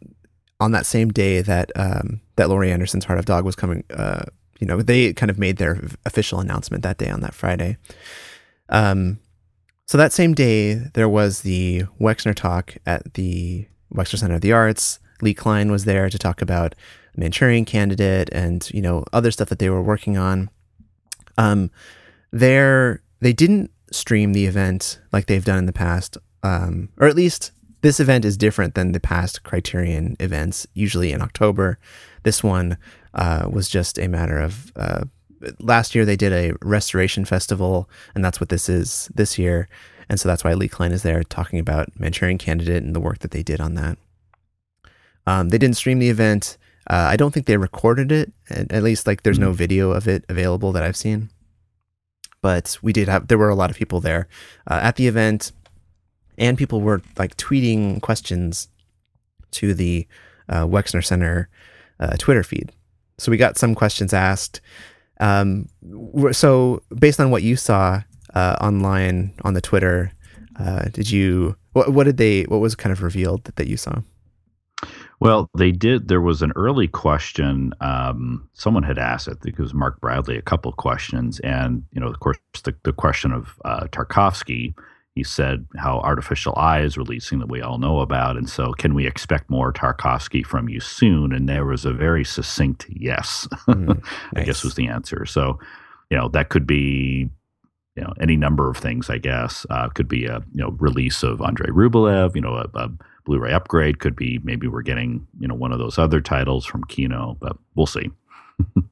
on 0.59 0.71
that 0.73 0.85
same 0.85 1.09
day 1.09 1.41
that 1.41 1.71
um, 1.75 2.21
that 2.35 2.49
Laurie 2.49 2.71
Anderson's 2.71 3.05
Heart 3.05 3.19
of 3.19 3.25
Dog 3.25 3.45
was 3.45 3.55
coming. 3.55 3.83
Uh, 3.89 4.25
you 4.59 4.67
know, 4.67 4.81
they 4.81 5.13
kind 5.13 5.29
of 5.29 5.39
made 5.39 5.57
their 5.57 5.81
official 6.05 6.39
announcement 6.39 6.83
that 6.83 6.97
day 6.97 7.09
on 7.09 7.21
that 7.21 7.33
Friday. 7.33 7.77
Um, 8.67 9.19
so 9.85 9.97
that 9.97 10.11
same 10.11 10.33
day, 10.33 10.73
there 10.73 11.09
was 11.09 11.41
the 11.41 11.83
Wexner 11.99 12.35
talk 12.35 12.75
at 12.85 13.13
the 13.13 13.67
Wexner 13.93 14.19
Center 14.19 14.35
of 14.35 14.41
the 14.41 14.51
Arts. 14.51 14.99
Lee 15.21 15.33
Kline 15.33 15.71
was 15.71 15.85
there 15.85 16.09
to 16.09 16.19
talk 16.19 16.41
about 16.41 16.75
Manchurian 17.15 17.65
Candidate 17.65 18.29
and 18.31 18.69
you 18.73 18.81
know 18.81 19.03
other 19.13 19.31
stuff 19.31 19.49
that 19.49 19.59
they 19.59 19.69
were 19.69 19.81
working 19.81 20.17
on. 20.17 20.49
Um, 21.37 21.71
there 22.31 23.01
they 23.19 23.33
didn't 23.33 23.71
stream 23.91 24.33
the 24.33 24.45
event 24.45 24.99
like 25.11 25.25
they've 25.25 25.45
done 25.45 25.57
in 25.57 25.65
the 25.65 25.73
past, 25.73 26.17
um, 26.43 26.89
or 26.97 27.07
at 27.07 27.15
least 27.15 27.51
this 27.81 27.99
event 27.99 28.25
is 28.25 28.37
different 28.37 28.75
than 28.75 28.91
the 28.91 28.99
past 28.99 29.43
Criterion 29.43 30.15
events. 30.19 30.67
Usually 30.73 31.11
in 31.11 31.21
October, 31.21 31.79
this 32.23 32.43
one 32.43 32.77
uh, 33.13 33.47
was 33.51 33.69
just 33.69 33.97
a 33.97 34.07
matter 34.07 34.39
of. 34.39 34.71
Uh, 34.75 35.05
last 35.59 35.95
year 35.95 36.03
they 36.03 36.17
did 36.17 36.33
a 36.33 36.53
restoration 36.61 37.23
festival, 37.23 37.89
and 38.13 38.23
that's 38.23 38.41
what 38.41 38.49
this 38.49 38.67
is 38.67 39.09
this 39.15 39.37
year, 39.37 39.69
and 40.09 40.19
so 40.19 40.27
that's 40.27 40.43
why 40.43 40.53
Lee 40.53 40.67
Kline 40.67 40.91
is 40.91 41.03
there 41.03 41.23
talking 41.23 41.59
about 41.59 41.97
Manchurian 41.97 42.37
Candidate 42.37 42.83
and 42.83 42.95
the 42.95 42.99
work 42.99 43.19
that 43.19 43.31
they 43.31 43.43
did 43.43 43.61
on 43.61 43.75
that. 43.75 43.97
Um, 45.25 45.49
they 45.49 45.57
didn't 45.57 45.77
stream 45.77 45.99
the 45.99 46.09
event. 46.09 46.57
Uh, 46.87 47.07
I 47.09 47.17
don't 47.17 47.33
think 47.33 47.45
they 47.45 47.57
recorded 47.57 48.11
it. 48.11 48.31
At, 48.49 48.71
at 48.71 48.83
least, 48.83 49.07
like, 49.07 49.23
there's 49.23 49.39
no 49.39 49.51
video 49.51 49.91
of 49.91 50.07
it 50.07 50.25
available 50.29 50.71
that 50.71 50.83
I've 50.83 50.97
seen. 50.97 51.29
But 52.41 52.77
we 52.81 52.93
did 52.93 53.07
have. 53.07 53.27
There 53.27 53.37
were 53.37 53.49
a 53.49 53.55
lot 53.55 53.69
of 53.69 53.77
people 53.77 53.99
there 53.99 54.27
uh, 54.67 54.79
at 54.81 54.95
the 54.95 55.07
event, 55.07 55.51
and 56.37 56.57
people 56.57 56.79
were 56.81 57.01
like 57.17 57.35
tweeting 57.35 58.01
questions 58.01 58.69
to 59.51 59.73
the 59.73 60.07
uh, 60.47 60.65
Wexner 60.65 61.03
Center 61.03 61.49
uh, 61.99 62.15
Twitter 62.17 62.43
feed. 62.43 62.71
So 63.17 63.29
we 63.29 63.37
got 63.37 63.57
some 63.57 63.75
questions 63.75 64.13
asked. 64.13 64.61
Um, 65.19 65.67
so 66.31 66.81
based 66.97 67.19
on 67.19 67.29
what 67.29 67.43
you 67.43 67.57
saw 67.57 68.03
uh, 68.33 68.55
online 68.61 69.33
on 69.43 69.53
the 69.53 69.61
Twitter, 69.61 70.13
uh, 70.57 70.83
did 70.85 71.11
you? 71.11 71.57
What, 71.73 71.93
what 71.93 72.05
did 72.05 72.17
they? 72.17 72.43
What 72.43 72.61
was 72.61 72.73
kind 72.73 72.93
of 72.93 73.03
revealed 73.03 73.43
that, 73.43 73.57
that 73.57 73.67
you 73.67 73.75
saw? 73.75 74.01
Well, 75.19 75.49
they 75.57 75.71
did. 75.71 76.07
There 76.07 76.21
was 76.21 76.41
an 76.41 76.53
early 76.55 76.87
question. 76.87 77.73
Um, 77.81 78.47
someone 78.53 78.83
had 78.83 78.97
asked, 78.97 79.27
I 79.27 79.33
think 79.33 79.59
it 79.59 79.61
was 79.61 79.73
Mark 79.73 79.99
Bradley, 79.99 80.37
a 80.37 80.41
couple 80.41 80.71
of 80.71 80.77
questions. 80.77 81.39
And, 81.41 81.83
you 81.91 81.99
know, 81.99 82.07
of 82.07 82.19
course, 82.21 82.37
the, 82.63 82.73
the 82.83 82.93
question 82.93 83.33
of 83.33 83.59
uh, 83.65 83.87
Tarkovsky, 83.87 84.73
he 85.15 85.23
said 85.25 85.65
how 85.77 85.99
Artificial 85.99 86.53
Eye 86.55 86.81
is 86.81 86.97
releasing 86.97 87.39
that 87.39 87.49
we 87.49 87.61
all 87.61 87.79
know 87.79 87.99
about. 87.99 88.37
And 88.37 88.49
so, 88.49 88.71
can 88.73 88.93
we 88.93 89.05
expect 89.05 89.49
more 89.49 89.73
Tarkovsky 89.73 90.45
from 90.45 90.69
you 90.69 90.79
soon? 90.79 91.33
And 91.33 91.49
there 91.49 91.65
was 91.65 91.83
a 91.83 91.91
very 91.91 92.23
succinct 92.23 92.85
yes, 92.89 93.45
Mm, 93.67 94.01
I 94.35 94.43
guess 94.43 94.63
was 94.63 94.75
the 94.75 94.87
answer. 94.87 95.25
So, 95.25 95.59
you 96.09 96.17
know, 96.17 96.29
that 96.29 96.47
could 96.47 96.65
be, 96.65 97.29
you 97.97 98.03
know, 98.03 98.13
any 98.21 98.37
number 98.37 98.69
of 98.69 98.77
things, 98.77 99.09
I 99.09 99.17
guess. 99.17 99.65
Uh, 99.69 99.89
could 99.89 100.07
be 100.07 100.25
a, 100.25 100.41
you 100.53 100.61
know, 100.63 100.77
release 100.79 101.23
of 101.23 101.41
Andrei 101.41 101.71
Rublev, 101.71 102.35
you 102.35 102.41
know, 102.41 102.53
a, 102.53 102.69
a 102.73 102.89
Blu-ray 103.29 103.53
upgrade. 103.53 103.99
Could 103.99 104.15
be 104.15 104.39
maybe 104.43 104.67
we're 104.67 104.81
getting, 104.81 105.27
you 105.39 105.47
know, 105.47 105.55
one 105.55 105.71
of 105.71 105.79
those 105.79 105.97
other 105.97 106.19
titles 106.19 106.65
from 106.65 106.83
Kino, 106.85 107.37
but 107.39 107.55
we'll 107.75 107.85
see. 107.85 108.09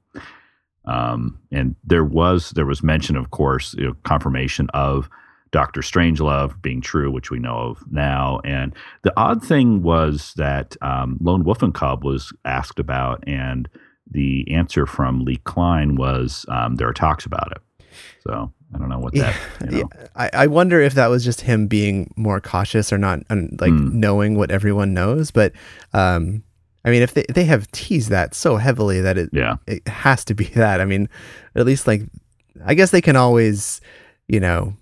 Um, 0.87 1.37
and 1.51 1.75
there 1.83 2.05
was 2.05 2.51
there 2.51 2.65
was 2.65 2.81
mention, 2.81 3.17
of 3.17 3.31
course, 3.31 3.75
you 3.77 3.87
know, 3.87 3.95
confirmation 4.03 4.69
of 4.73 5.09
Doctor 5.51 5.81
Strangelove 5.81 6.61
being 6.61 6.81
true, 6.81 7.11
which 7.11 7.29
we 7.29 7.39
know 7.39 7.57
of 7.57 7.83
now. 7.91 8.39
And 8.43 8.73
the 9.03 9.13
odd 9.17 9.43
thing 9.43 9.83
was 9.83 10.33
that 10.37 10.75
um, 10.81 11.17
Lone 11.21 11.43
Wolf 11.43 11.61
and 11.61 11.73
Cub 11.73 12.03
was 12.03 12.33
asked 12.45 12.79
about, 12.79 13.23
and 13.27 13.67
the 14.09 14.49
answer 14.49 14.85
from 14.85 15.25
Lee 15.25 15.41
Kline 15.43 15.95
was 15.95 16.45
um, 16.47 16.75
there 16.75 16.87
are 16.87 16.93
talks 16.93 17.25
about 17.25 17.51
it. 17.51 17.61
So 18.23 18.51
I 18.73 18.77
don't 18.77 18.89
know 18.89 18.99
what 18.99 19.13
that. 19.15 19.35
Yeah, 19.61 19.65
You 19.69 19.71
know, 19.83 19.89
yeah. 19.99 20.07
I, 20.15 20.29
I 20.33 20.47
wonder 20.47 20.81
if 20.81 20.93
that 20.95 21.07
was 21.07 21.23
just 21.23 21.41
him 21.41 21.67
being 21.67 22.13
more 22.15 22.39
cautious 22.41 22.91
or 22.93 22.97
not, 22.97 23.19
um, 23.29 23.49
like 23.59 23.71
Hmm. 23.71 23.99
knowing 23.99 24.37
what 24.37 24.51
everyone 24.51 24.93
knows. 24.93 25.31
But 25.31 25.53
um, 25.93 26.43
I 26.85 26.89
mean, 26.89 27.01
if 27.01 27.13
they 27.13 27.25
they 27.33 27.45
have 27.45 27.69
teased 27.71 28.09
that 28.09 28.33
so 28.35 28.57
heavily 28.57 29.01
that 29.01 29.17
it 29.17 29.29
yeah, 29.33 29.55
it 29.67 29.87
has 29.87 30.23
to 30.25 30.33
be 30.33 30.45
that. 30.55 30.81
I 30.81 30.85
mean, 30.85 31.09
at 31.55 31.65
least 31.65 31.87
like, 31.87 32.03
I 32.65 32.73
guess 32.73 32.91
they 32.91 33.01
can 33.01 33.15
always, 33.15 33.81
you 34.27 34.39
know, 34.39 34.73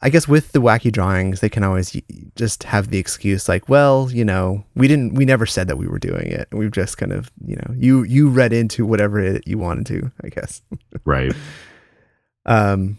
I 0.00 0.10
guess 0.10 0.28
with 0.28 0.52
the 0.52 0.60
wacky 0.60 0.92
drawings, 0.92 1.40
they 1.40 1.48
can 1.48 1.64
always 1.64 1.96
just 2.36 2.62
have 2.64 2.88
the 2.90 2.98
excuse 2.98 3.48
like, 3.48 3.68
well, 3.68 4.10
you 4.12 4.24
know, 4.24 4.64
we 4.76 4.86
didn't, 4.86 5.14
we 5.14 5.24
never 5.24 5.46
said 5.46 5.66
that 5.68 5.76
we 5.78 5.88
were 5.88 5.98
doing 5.98 6.26
it. 6.30 6.46
We've 6.52 6.70
just 6.70 6.98
kind 6.98 7.10
of, 7.12 7.30
you 7.44 7.56
know, 7.56 7.74
you 7.74 8.02
you 8.04 8.28
read 8.28 8.52
into 8.52 8.84
whatever 8.86 9.18
it, 9.18 9.46
you 9.46 9.58
wanted 9.58 9.86
to, 9.86 10.12
I 10.22 10.28
guess. 10.28 10.62
right. 11.04 11.32
Um, 12.46 12.98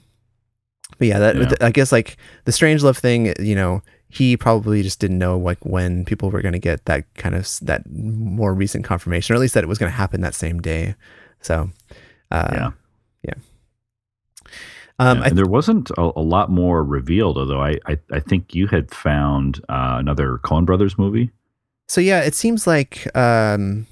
but 0.97 1.08
yeah, 1.08 1.19
that 1.19 1.36
Yeah. 1.36 1.51
I 1.62 1.71
guess 1.71 1.91
like 1.91 2.17
the 2.45 2.51
strange 2.51 2.84
love 2.84 2.97
thing, 2.97 3.34
you 3.39 3.56
know, 3.56 3.82
he 4.10 4.38
probably 4.38 4.84
just 4.84 4.99
didn't 4.99 5.17
know 5.17 5.38
like 5.38 5.58
when 5.65 6.06
people 6.06 6.29
were 6.29 6.41
going 6.41 6.53
to 6.53 6.60
get 6.60 6.86
that 6.86 7.06
kind 7.15 7.34
of 7.36 7.49
that 7.63 7.84
more 7.91 8.53
recent 8.53 8.86
confirmation, 8.86 9.34
or 9.34 9.38
at 9.38 9.41
least 9.41 9.53
that 9.56 9.63
it 9.63 9.67
was 9.67 9.79
going 9.79 9.91
to 9.91 9.97
happen 9.97 10.21
that 10.21 10.36
same 10.36 10.60
day. 10.62 10.95
So, 11.41 11.71
uh, 12.32 12.49
Yeah. 12.53 12.71
yeah. 13.23 13.34
Um, 14.99 15.19
Yeah, 15.23 15.29
there 15.29 15.47
wasn't 15.47 15.89
a, 15.91 16.12
a 16.15 16.21
lot 16.21 16.51
more 16.51 16.84
revealed, 16.84 17.38
although 17.38 17.62
I, 17.62 17.79
I, 17.88 17.97
I 18.12 18.19
think 18.19 18.53
you 18.53 18.67
had 18.67 18.93
found 18.93 19.60
uh, 19.69 19.97
another 19.99 20.38
Coen 20.43 20.65
Brothers 20.65 20.97
movie. 20.97 21.32
so 21.88 21.99
yeah, 21.99 22.21
it 22.21 22.36
seems 22.36 22.67
like 22.67 23.08
um, 23.17 23.88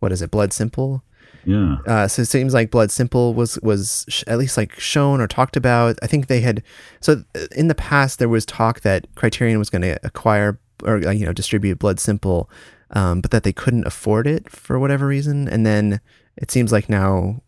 what 0.00 0.12
is 0.12 0.20
it, 0.22 0.30
Blood 0.30 0.52
Simple? 0.52 1.02
Yeah. 1.44 1.76
Uh, 1.86 2.08
so 2.08 2.22
it 2.22 2.26
seems 2.26 2.54
like 2.54 2.70
Blood 2.70 2.90
Simple 2.90 3.34
was 3.34 3.58
was 3.62 4.04
sh- 4.08 4.24
at 4.26 4.38
least 4.38 4.56
like 4.56 4.78
shown 4.78 5.20
or 5.20 5.26
talked 5.26 5.56
about. 5.56 5.98
I 6.02 6.06
think 6.06 6.26
they 6.26 6.40
had. 6.40 6.62
So 7.00 7.24
uh, 7.34 7.46
in 7.56 7.68
the 7.68 7.74
past, 7.74 8.18
there 8.18 8.28
was 8.28 8.46
talk 8.46 8.80
that 8.80 9.06
Criterion 9.14 9.58
was 9.58 9.70
going 9.70 9.82
to 9.82 9.98
acquire 10.04 10.58
or 10.84 11.06
uh, 11.06 11.10
you 11.10 11.26
know 11.26 11.32
distribute 11.32 11.78
Blood 11.78 12.00
Simple, 12.00 12.50
um, 12.90 13.20
but 13.20 13.30
that 13.30 13.42
they 13.42 13.52
couldn't 13.52 13.86
afford 13.86 14.26
it 14.26 14.50
for 14.50 14.78
whatever 14.78 15.06
reason. 15.06 15.48
And 15.48 15.66
then 15.66 16.00
it 16.36 16.50
seems 16.50 16.72
like 16.72 16.88
now, 16.88 17.42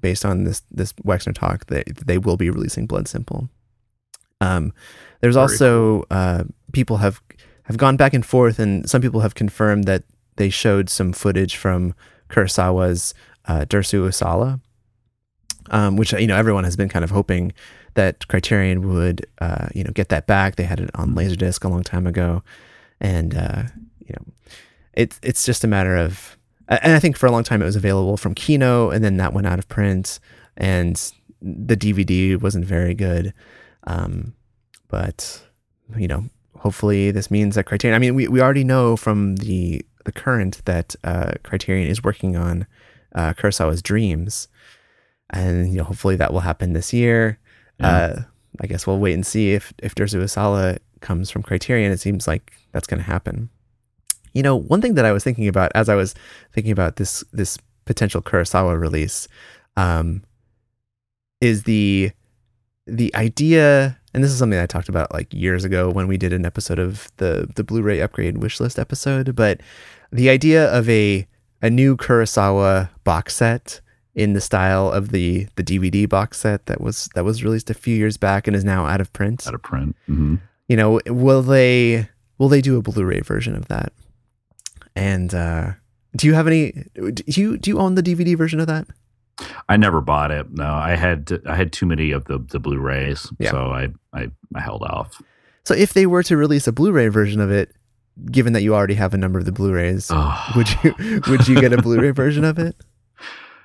based 0.00 0.24
on 0.24 0.44
this 0.44 0.62
this 0.70 0.92
Wexner 1.04 1.34
talk, 1.34 1.66
they 1.66 1.84
they 2.04 2.18
will 2.18 2.36
be 2.36 2.50
releasing 2.50 2.86
Blood 2.86 3.08
Simple. 3.08 3.48
Um, 4.40 4.72
there's 5.20 5.36
Very 5.36 5.42
also 5.42 6.04
uh, 6.10 6.44
people 6.72 6.98
have 6.98 7.20
have 7.64 7.78
gone 7.78 7.96
back 7.96 8.14
and 8.14 8.24
forth, 8.24 8.58
and 8.58 8.88
some 8.88 9.00
people 9.00 9.20
have 9.20 9.34
confirmed 9.34 9.84
that 9.84 10.04
they 10.36 10.50
showed 10.50 10.88
some 10.88 11.12
footage 11.12 11.56
from 11.56 11.94
Kurosawa's 12.28 13.14
uh, 13.46 13.64
Dersu 13.68 14.08
Uzala, 14.08 14.60
um, 15.70 15.96
which 15.96 16.12
you 16.12 16.26
know 16.26 16.36
everyone 16.36 16.64
has 16.64 16.76
been 16.76 16.88
kind 16.88 17.04
of 17.04 17.10
hoping 17.10 17.52
that 17.94 18.26
Criterion 18.28 18.88
would 18.88 19.26
uh, 19.40 19.68
you 19.74 19.84
know 19.84 19.92
get 19.92 20.08
that 20.08 20.26
back. 20.26 20.56
They 20.56 20.64
had 20.64 20.80
it 20.80 20.90
on 20.94 21.14
Laserdisc 21.14 21.64
a 21.64 21.68
long 21.68 21.82
time 21.82 22.06
ago, 22.06 22.42
and 23.00 23.34
uh, 23.34 23.62
you 24.00 24.14
know 24.14 24.32
it's 24.94 25.18
it's 25.22 25.44
just 25.44 25.64
a 25.64 25.68
matter 25.68 25.96
of 25.96 26.36
and 26.68 26.92
I 26.92 26.98
think 26.98 27.16
for 27.16 27.26
a 27.26 27.30
long 27.30 27.44
time 27.44 27.62
it 27.62 27.66
was 27.66 27.76
available 27.76 28.16
from 28.16 28.34
Kino, 28.34 28.90
and 28.90 29.04
then 29.04 29.16
that 29.18 29.32
went 29.32 29.46
out 29.46 29.58
of 29.58 29.68
print, 29.68 30.20
and 30.56 30.96
the 31.40 31.76
DVD 31.76 32.40
wasn't 32.40 32.64
very 32.64 32.94
good. 32.94 33.34
Um, 33.84 34.34
but 34.88 35.42
you 35.96 36.08
know, 36.08 36.24
hopefully 36.56 37.10
this 37.10 37.30
means 37.30 37.56
that 37.56 37.64
Criterion. 37.64 37.94
I 37.94 37.98
mean, 37.98 38.14
we, 38.14 38.28
we 38.28 38.40
already 38.40 38.64
know 38.64 38.96
from 38.96 39.36
the 39.36 39.84
the 40.04 40.12
current 40.12 40.64
that 40.64 40.96
uh, 41.04 41.32
Criterion 41.42 41.88
is 41.88 42.02
working 42.02 42.36
on 42.36 42.66
uh, 43.14 43.34
Kurosawa's 43.34 43.82
Dreams, 43.82 44.48
and 45.30 45.70
you 45.70 45.78
know, 45.78 45.84
hopefully 45.84 46.16
that 46.16 46.32
will 46.32 46.40
happen 46.40 46.72
this 46.72 46.92
year. 46.92 47.38
Yeah. 47.80 47.88
Uh, 47.88 48.22
I 48.60 48.66
guess 48.66 48.86
we'll 48.86 48.98
wait 48.98 49.14
and 49.14 49.26
see 49.26 49.52
if 49.52 49.72
if 49.78 49.94
Dersu 49.94 50.22
Uzala 50.22 50.78
comes 51.00 51.30
from 51.30 51.42
Criterion. 51.42 51.92
It 51.92 52.00
seems 52.00 52.26
like 52.26 52.52
that's 52.72 52.86
going 52.86 53.00
to 53.00 53.06
happen. 53.06 53.48
You 54.34 54.42
know, 54.42 54.56
one 54.56 54.80
thing 54.80 54.94
that 54.94 55.04
I 55.04 55.12
was 55.12 55.24
thinking 55.24 55.48
about 55.48 55.72
as 55.74 55.88
I 55.88 55.94
was 55.94 56.14
thinking 56.52 56.72
about 56.72 56.96
this 56.96 57.24
this 57.32 57.58
potential 57.84 58.22
Kurosawa 58.22 58.78
release 58.78 59.28
um, 59.76 60.22
is 61.40 61.64
the 61.64 62.12
the 62.86 63.14
idea, 63.14 63.98
and 64.12 64.24
this 64.24 64.30
is 64.30 64.38
something 64.38 64.58
I 64.58 64.66
talked 64.66 64.88
about 64.88 65.12
like 65.12 65.32
years 65.32 65.64
ago 65.64 65.90
when 65.90 66.08
we 66.08 66.16
did 66.16 66.32
an 66.32 66.44
episode 66.44 66.78
of 66.78 67.10
the 67.18 67.48
the 67.54 67.64
Blu-ray 67.64 68.00
upgrade 68.00 68.36
wishlist 68.36 68.78
episode, 68.78 69.34
but 69.36 69.60
the 70.10 70.30
idea 70.30 70.70
of 70.72 70.88
a 70.88 71.26
a 71.62 71.70
new 71.70 71.96
Kurosawa 71.96 72.90
box 73.04 73.36
set 73.36 73.80
in 74.14 74.34
the 74.34 74.40
style 74.40 74.90
of 74.90 75.10
the 75.10 75.46
the 75.56 75.62
DVD 75.64 76.08
box 76.08 76.38
set 76.40 76.66
that 76.66 76.80
was 76.80 77.08
that 77.14 77.24
was 77.24 77.42
released 77.42 77.70
a 77.70 77.74
few 77.74 77.94
years 77.96 78.16
back 78.16 78.46
and 78.46 78.54
is 78.54 78.64
now 78.64 78.84
out 78.86 79.00
of 79.00 79.12
print. 79.12 79.46
Out 79.46 79.54
of 79.54 79.62
print. 79.62 79.96
hmm 80.06 80.36
You 80.68 80.76
know, 80.76 81.00
will 81.06 81.42
they 81.42 82.08
will 82.38 82.48
they 82.48 82.60
do 82.60 82.76
a 82.76 82.82
Blu-ray 82.82 83.20
version 83.20 83.54
of 83.56 83.68
that? 83.68 83.92
And 84.94 85.34
uh 85.34 85.72
do 86.16 86.26
you 86.26 86.34
have 86.34 86.46
any 86.46 86.72
do 86.94 87.22
you 87.26 87.56
do 87.56 87.70
you 87.70 87.78
own 87.78 87.94
the 87.94 88.02
DVD 88.02 88.36
version 88.36 88.60
of 88.60 88.66
that? 88.66 88.86
I 89.68 89.78
never 89.78 90.00
bought 90.02 90.30
it. 90.30 90.46
No, 90.52 90.66
I 90.66 90.94
had 90.94 91.40
I 91.46 91.56
had 91.56 91.72
too 91.72 91.86
many 91.86 92.12
of 92.12 92.26
the 92.26 92.38
the 92.38 92.58
Blu-rays, 92.60 93.32
Yeah. 93.38 93.50
so 93.50 93.58
I, 93.72 93.88
I 94.12 94.30
I 94.54 94.60
held 94.60 94.82
off. 94.82 95.22
So 95.64 95.74
if 95.74 95.94
they 95.94 96.06
were 96.06 96.22
to 96.24 96.36
release 96.36 96.66
a 96.66 96.72
Blu-ray 96.72 97.08
version 97.08 97.40
of 97.40 97.50
it, 97.50 97.72
given 98.30 98.52
that 98.52 98.62
you 98.62 98.74
already 98.74 98.94
have 98.94 99.14
a 99.14 99.18
number 99.18 99.38
of 99.38 99.44
the 99.44 99.52
Blu-rays, 99.52 100.10
Oh. 100.12 100.52
would 100.56 100.68
you 100.82 101.20
would 101.28 101.48
you 101.48 101.60
get 101.60 101.72
a 101.72 101.80
Blu-ray 101.80 102.10
version 102.22 102.44
of 102.44 102.58
it? 102.58 102.76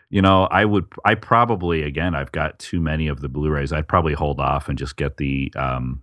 You 0.10 0.22
know, 0.22 0.46
I 0.46 0.64
would. 0.64 0.86
I 1.04 1.16
probably 1.16 1.84
again. 1.84 2.16
I've 2.16 2.32
got 2.32 2.58
too 2.60 2.80
many 2.80 3.08
of 3.10 3.20
the 3.22 3.28
Blu-rays. 3.28 3.74
I'd 3.74 3.88
probably 3.90 4.14
hold 4.14 4.40
off 4.40 4.70
and 4.70 4.78
just 4.78 4.96
get 4.96 5.18
the, 5.18 5.52
um, 5.58 6.02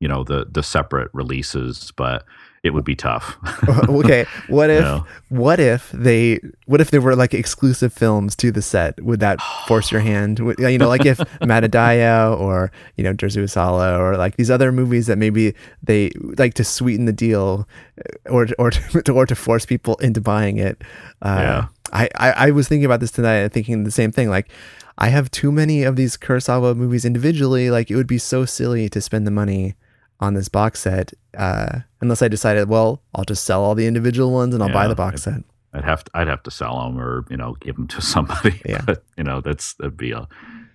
you 0.00 0.08
know, 0.08 0.24
the 0.24 0.46
the 0.50 0.62
separate 0.64 1.08
releases. 1.14 1.92
But 1.96 2.24
it 2.62 2.70
would 2.70 2.84
be 2.84 2.94
tough. 2.94 3.36
okay, 3.88 4.24
what 4.48 4.70
if 4.70 4.82
No. 4.82 5.04
what 5.30 5.58
if 5.58 5.90
they 5.92 6.40
what 6.66 6.80
if 6.80 6.90
there 6.92 7.00
were 7.00 7.16
like 7.16 7.34
exclusive 7.34 7.92
films 7.92 8.36
to 8.36 8.52
the 8.52 8.62
set? 8.62 9.00
Would 9.02 9.20
that 9.20 9.40
force 9.66 9.90
your 9.90 10.00
hand? 10.00 10.38
You 10.58 10.78
know, 10.78 10.88
like 10.88 11.04
if 11.04 11.18
Madadayo 11.42 12.38
or 12.38 12.70
you 12.96 13.04
know 13.04 13.12
Dersu 13.12 13.42
Uzala 13.42 13.98
or 13.98 14.16
like 14.16 14.36
these 14.36 14.50
other 14.50 14.70
movies 14.72 15.06
that 15.08 15.18
maybe 15.18 15.54
they 15.82 16.10
like 16.38 16.54
to 16.54 16.64
sweeten 16.64 17.06
the 17.06 17.12
deal, 17.12 17.68
uh, 17.98 18.30
or 18.30 18.46
or 18.58 18.70
to, 18.70 19.12
or 19.18 19.26
to 19.26 19.34
force 19.34 19.66
people 19.66 19.96
into 19.96 20.20
buying 20.20 20.58
it. 20.58 20.82
Uh, 21.20 21.38
Yeah. 21.40 21.66
I, 21.92 22.08
I 22.16 22.30
I 22.46 22.50
was 22.52 22.68
thinking 22.68 22.86
about 22.86 23.00
this 23.00 23.10
tonight 23.10 23.38
and 23.44 23.52
thinking 23.52 23.84
the 23.84 23.90
same 23.90 24.12
thing. 24.12 24.30
Like, 24.30 24.48
I 24.96 25.08
have 25.08 25.30
too 25.30 25.52
many 25.52 25.82
of 25.82 25.96
these 25.96 26.16
Kurosawa 26.16 26.74
movies 26.74 27.04
individually. 27.04 27.70
Like, 27.70 27.90
it 27.90 27.96
would 27.96 28.06
be 28.06 28.16
so 28.18 28.46
silly 28.46 28.88
to 28.88 29.00
spend 29.02 29.26
the 29.26 29.30
money 29.30 29.74
on 30.22 30.34
this 30.34 30.48
box 30.48 30.80
set 30.80 31.12
uh, 31.36 31.80
unless 32.00 32.22
I 32.22 32.28
decided, 32.28 32.68
well, 32.68 33.02
I'll 33.14 33.24
just 33.24 33.44
sell 33.44 33.62
all 33.64 33.74
the 33.74 33.86
individual 33.86 34.30
ones 34.32 34.54
and 34.54 34.62
I'll 34.62 34.72
buy 34.72 34.86
the 34.88 34.94
box 34.94 35.22
set. 35.24 35.42
I'd 35.74 35.84
have 35.84 36.04
to. 36.04 36.10
I'd 36.14 36.28
have 36.28 36.42
to 36.44 36.50
sell 36.50 36.80
them 36.82 36.98
or 36.98 37.24
you 37.30 37.36
know 37.36 37.56
give 37.60 37.76
them 37.76 37.88
to 37.88 38.00
somebody. 38.14 38.60
Yeah. 38.64 38.82
But, 38.86 39.04
you 39.18 39.24
know 39.24 39.40
that's 39.40 39.74
that'd 39.74 39.96
be 39.96 40.12
a 40.12 40.28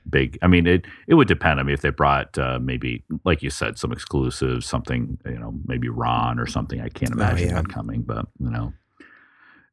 big. 0.09 0.37
I 0.41 0.47
mean 0.47 0.65
it. 0.67 0.85
It 1.07 1.13
would 1.15 1.27
depend. 1.27 1.59
I 1.59 1.63
mean 1.63 1.73
if 1.75 1.81
they 1.81 1.91
brought 1.91 2.37
uh, 2.37 2.59
maybe 2.59 3.03
like 3.23 3.41
you 3.43 3.49
said 3.51 3.77
some 3.77 3.91
exclusives, 3.91 4.65
something 4.65 5.17
you 5.25 5.39
know 5.39 5.53
maybe 5.65 5.87
Ran 5.89 6.39
or 6.39 6.47
something. 6.47 6.81
I 6.81 6.89
can't 6.89 7.11
imagine 7.11 7.49
Oh, 7.49 7.55
yeah. 7.55 7.61
that 7.61 7.69
coming. 7.69 8.01
But 8.01 8.25
you 8.39 8.49
know, 8.49 8.73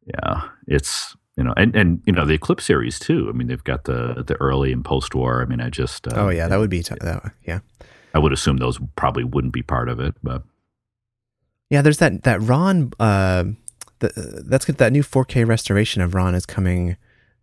yeah, 0.06 0.42
it's 0.68 1.16
you 1.36 1.44
know 1.44 1.54
and 1.56 1.74
and 1.74 2.02
you 2.06 2.12
know 2.12 2.26
the 2.26 2.34
Eclipse 2.34 2.64
series 2.64 2.98
too. 2.98 3.28
I 3.28 3.32
mean 3.32 3.46
they've 3.48 3.64
got 3.64 3.84
the 3.84 4.22
the 4.26 4.34
early 4.40 4.72
and 4.72 4.84
post 4.84 5.14
war. 5.14 5.40
I 5.42 5.46
mean 5.46 5.60
I 5.60 5.70
just. 5.70 6.06
Uh, 6.06 6.12
Oh 6.16 6.28
yeah, 6.28 6.48
that 6.48 6.58
would 6.58 6.70
be 6.70 6.82
t- 6.82 6.94
that. 7.00 7.32
Yeah, 7.46 7.60
I 8.14 8.18
would 8.20 8.32
assume 8.32 8.56
those 8.58 8.78
probably 8.96 9.24
wouldn't 9.24 9.52
be 9.52 9.62
part 9.62 9.88
of 9.88 9.98
it, 10.00 10.14
but 10.22 10.42
yeah. 11.70 11.82
There's 11.82 11.98
that 11.98 12.22
that 12.22 12.40
Ran. 12.40 12.92
Uh, 13.00 13.44
the, 13.98 14.42
that's. 14.46 14.66
That 14.66 14.92
new 14.92 15.02
4K 15.02 15.46
restoration 15.46 16.00
of 16.00 16.14
Ran 16.14 16.34
is 16.34 16.46
coming 16.46 16.96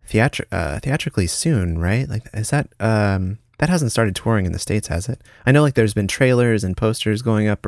theatri- 0.08 0.46
uh, 0.50 0.80
theatrically 0.80 1.26
soon, 1.26 1.78
right? 1.78 2.08
Like, 2.08 2.24
is 2.32 2.50
that 2.50 2.68
um 2.80 3.38
that 3.58 3.68
hasn't 3.68 3.92
started 3.92 4.16
touring 4.16 4.46
in 4.46 4.52
the 4.52 4.58
states, 4.58 4.88
has 4.88 5.08
it? 5.08 5.20
I 5.46 5.52
know 5.52 5.62
like 5.62 5.74
there's 5.74 5.94
been 5.94 6.08
trailers 6.08 6.64
and 6.64 6.76
posters 6.76 7.22
going 7.22 7.48
up 7.48 7.66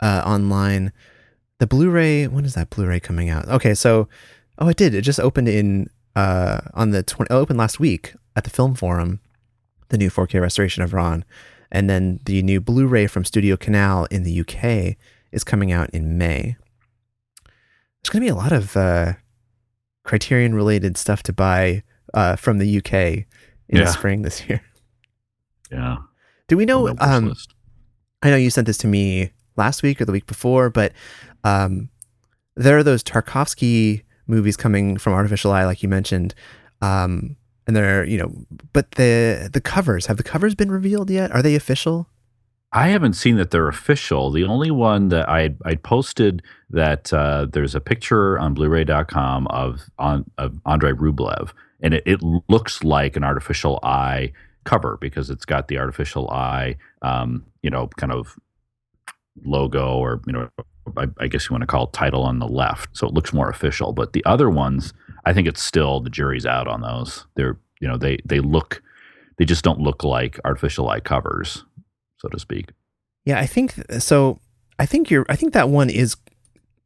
uh, 0.00 0.22
online. 0.24 0.92
The 1.58 1.66
Blu-ray. 1.66 2.26
When 2.26 2.44
is 2.44 2.54
that 2.54 2.70
Blu-ray 2.70 3.00
coming 3.00 3.28
out? 3.28 3.48
Okay, 3.48 3.74
so 3.74 4.08
oh, 4.58 4.68
it 4.68 4.76
did. 4.76 4.94
It 4.94 5.02
just 5.02 5.20
opened 5.20 5.48
in 5.48 5.90
uh 6.14 6.60
on 6.74 6.90
the 6.90 7.02
20. 7.02 7.30
Oh, 7.30 7.40
opened 7.40 7.58
last 7.58 7.80
week 7.80 8.14
at 8.36 8.44
the 8.44 8.50
Film 8.50 8.74
Forum. 8.74 9.20
The 9.88 9.98
new 9.98 10.10
4K 10.10 10.40
restoration 10.40 10.82
of 10.82 10.92
Ran, 10.92 11.24
and 11.72 11.88
then 11.90 12.20
the 12.24 12.42
new 12.42 12.60
Blu-ray 12.60 13.06
from 13.06 13.24
Studio 13.24 13.56
Canal 13.56 14.04
in 14.10 14.22
the 14.22 14.40
UK 14.40 14.96
is 15.32 15.44
coming 15.44 15.72
out 15.72 15.90
in 15.90 16.16
May. 16.18 16.56
There's 17.44 18.10
going 18.10 18.20
to 18.22 18.26
be 18.26 18.28
a 18.28 18.34
lot 18.36 18.52
of 18.52 18.76
uh, 18.76 19.14
Criterion 20.04 20.54
related 20.54 20.96
stuff 20.96 21.22
to 21.24 21.32
buy 21.32 21.82
uh, 22.14 22.36
from 22.36 22.58
the 22.58 22.78
UK 22.78 22.92
in 22.94 23.26
Yeah. 23.78 23.84
the 23.84 23.92
spring 23.92 24.22
this 24.22 24.48
year. 24.48 24.60
Yeah. 25.70 25.96
Do 26.48 26.56
we 26.56 26.64
know? 26.64 26.88
on 26.88 26.96
my 26.96 27.18
wish 27.18 27.26
Um. 27.26 27.34
I 28.22 28.30
know 28.30 28.36
you 28.36 28.50
sent 28.50 28.66
this 28.66 28.78
to 28.78 28.86
me 28.86 29.32
last 29.56 29.82
week 29.82 30.00
or 30.00 30.04
the 30.04 30.12
week 30.12 30.26
before, 30.26 30.70
but 30.70 30.92
um, 31.44 31.90
there 32.54 32.78
are 32.78 32.82
those 32.82 33.02
Tarkovsky 33.04 34.04
movies 34.26 34.56
coming 34.56 34.96
from 34.96 35.12
Artificial 35.12 35.52
Eye, 35.52 35.64
like 35.64 35.82
you 35.82 35.88
mentioned, 35.88 36.34
um, 36.80 37.36
and 37.66 37.74
they're 37.74 38.04
you 38.04 38.18
know, 38.18 38.32
but 38.72 38.92
the 38.92 39.50
the 39.52 39.60
covers 39.60 40.06
have 40.06 40.16
the 40.16 40.22
covers 40.22 40.54
been 40.54 40.70
revealed 40.70 41.10
yet? 41.10 41.32
Are 41.32 41.42
they 41.42 41.54
official? 41.54 42.08
I 42.72 42.88
haven't 42.88 43.14
seen 43.14 43.36
that 43.36 43.52
they're 43.52 43.68
official. 43.68 44.30
The 44.30 44.44
only 44.44 44.70
one 44.70 45.08
that 45.08 45.28
I 45.28 45.54
I 45.64 45.76
posted 45.76 46.42
that 46.70 47.12
uh, 47.12 47.46
there's 47.50 47.74
a 47.74 47.80
picture 47.80 48.38
on 48.38 48.54
Blu-ray.com 48.54 49.46
of 49.48 49.88
on 49.98 50.30
of 50.36 50.60
Andrei 50.66 50.92
Rublev, 50.92 51.52
and 51.80 51.94
it, 51.94 52.02
it 52.06 52.20
looks 52.48 52.82
like 52.84 53.16
an 53.16 53.24
artificial 53.24 53.78
eye 53.82 54.32
cover 54.64 54.98
because 55.00 55.30
it's 55.30 55.44
got 55.44 55.68
the 55.68 55.78
artificial 55.78 56.28
eye, 56.30 56.76
um, 57.02 57.46
you 57.62 57.70
know, 57.70 57.86
kind 57.96 58.12
of 58.12 58.36
logo 59.44 59.96
or 59.96 60.20
you 60.26 60.32
know, 60.32 60.48
I, 60.96 61.06
I 61.18 61.28
guess 61.28 61.48
you 61.48 61.54
want 61.54 61.62
to 61.62 61.66
call 61.66 61.84
it 61.84 61.92
title 61.92 62.24
on 62.24 62.40
the 62.40 62.48
left, 62.48 62.96
so 62.96 63.06
it 63.06 63.14
looks 63.14 63.32
more 63.32 63.48
official. 63.48 63.92
But 63.92 64.12
the 64.12 64.24
other 64.24 64.50
ones, 64.50 64.92
I 65.26 65.32
think 65.32 65.48
it's 65.48 65.62
still 65.62 66.00
the 66.00 66.08
jury's 66.08 66.46
out 66.46 66.68
on 66.68 66.80
those. 66.80 67.26
They're 67.34 67.58
you 67.80 67.88
know 67.88 67.98
they 67.98 68.18
they 68.24 68.40
look 68.40 68.82
they 69.38 69.44
just 69.44 69.64
don't 69.64 69.80
look 69.80 70.04
like 70.04 70.40
artificial 70.44 70.88
eye 70.88 71.00
covers, 71.00 71.64
so 72.18 72.28
to 72.28 72.38
speak. 72.38 72.70
Yeah, 73.24 73.38
I 73.38 73.46
think 73.46 73.74
so. 73.98 74.40
I 74.78 74.86
think 74.86 75.10
you're. 75.10 75.26
I 75.28 75.36
think 75.36 75.52
that 75.52 75.68
one 75.68 75.90
is 75.90 76.16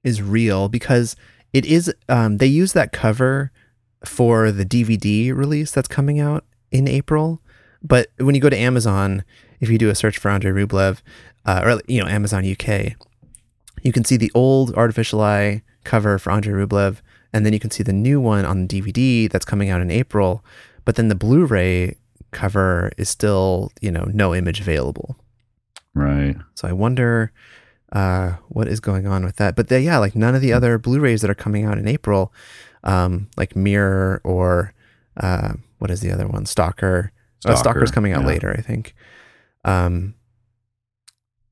is 0.03 0.22
real 0.22 0.68
because 0.68 1.14
it 1.53 1.66
is. 1.66 1.92
Um, 2.09 2.38
they 2.38 2.46
use 2.46 2.72
that 2.72 2.92
cover 2.92 3.53
for 4.05 4.50
the 4.50 4.64
DVD 4.64 5.35
release 5.35 5.70
that's 5.70 5.88
coming 5.88 6.18
out 6.18 6.44
in 6.70 6.88
April. 6.88 7.42
But 7.83 8.09
when 8.18 8.35
you 8.35 8.40
go 8.40 8.50
to 8.50 8.57
Amazon, 8.57 9.24
if 9.61 9.68
you 9.68 9.79
do 9.79 9.90
a 9.90 9.94
search 9.94 10.18
for 10.18 10.31
Andrei 10.31 10.53
Rublev, 10.53 11.03
uh, 11.44 11.61
or 11.62 11.81
you 11.87 12.03
know 12.03 12.09
Amazon 12.09 12.50
UK, 12.50 12.94
you 13.83 13.92
can 13.92 14.05
see 14.05 14.16
the 14.16 14.33
old 14.35 14.74
artificial 14.74 15.20
eye 15.20 15.62
cover 15.85 16.18
for 16.18 16.33
Andrei 16.33 16.64
Rublev, 16.64 17.00
and 17.32 17.46
then 17.46 17.52
you 17.52 17.60
can 17.60 17.70
see 17.70 17.82
the 17.82 17.92
new 17.92 18.20
one 18.20 18.44
on 18.44 18.66
the 18.66 18.80
DVD 18.80 19.30
that's 19.30 19.44
coming 19.44 19.70
out 19.70 19.80
in 19.80 19.90
April. 19.90 20.44
But 20.84 20.96
then 20.96 21.08
the 21.08 21.14
Blu-ray 21.14 21.96
cover 22.30 22.90
is 22.96 23.08
still, 23.08 23.72
you 23.80 23.90
know, 23.90 24.08
no 24.12 24.34
image 24.34 24.60
available. 24.60 25.16
Right. 25.94 26.36
So 26.54 26.68
I 26.68 26.72
wonder 26.72 27.32
uh, 27.92 28.34
what 28.48 28.68
is 28.68 28.80
going 28.80 29.06
on 29.06 29.24
with 29.24 29.36
that. 29.36 29.56
But 29.56 29.68
they, 29.68 29.80
yeah, 29.80 29.98
like 29.98 30.14
none 30.14 30.34
of 30.34 30.40
the 30.40 30.52
other 30.52 30.78
Blu-rays 30.78 31.22
that 31.22 31.30
are 31.30 31.34
coming 31.34 31.64
out 31.64 31.78
in 31.78 31.88
April, 31.88 32.32
um, 32.84 33.28
like 33.36 33.56
Mirror 33.56 34.20
or 34.24 34.74
uh, 35.16 35.54
what 35.78 35.90
is 35.90 36.00
the 36.00 36.12
other 36.12 36.26
one? 36.26 36.46
Stalker. 36.46 37.12
Oh, 37.46 37.54
Stalker's 37.54 37.90
coming 37.90 38.12
out 38.12 38.22
yeah. 38.22 38.28
later, 38.28 38.54
I 38.56 38.60
think. 38.60 38.94
Um, 39.64 40.14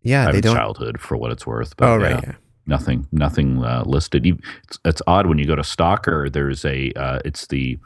yeah, 0.03 0.31
they 0.31 0.41
don't. 0.41 0.57
childhood 0.57 1.01
for 1.01 1.17
what 1.17 1.33
it's 1.33 1.47
worth. 1.47 1.77
But 1.77 1.89
Oh, 1.89 1.99
yeah, 1.99 2.15
right. 2.15 2.25
Yeah. 2.27 2.35
Nothing, 2.69 3.07
nothing 3.11 3.65
uh, 3.65 3.83
listed. 3.87 4.27
It's, 4.65 4.79
it's 4.85 5.03
odd 5.07 5.27
when 5.27 5.39
you 5.39 5.47
go 5.47 5.57
to 5.57 5.65
Stalker. 5.65 6.31
There's 6.31 6.65
a, 6.65 6.93
uh, 6.93 7.19
it's 7.25 7.47
the 7.49 7.79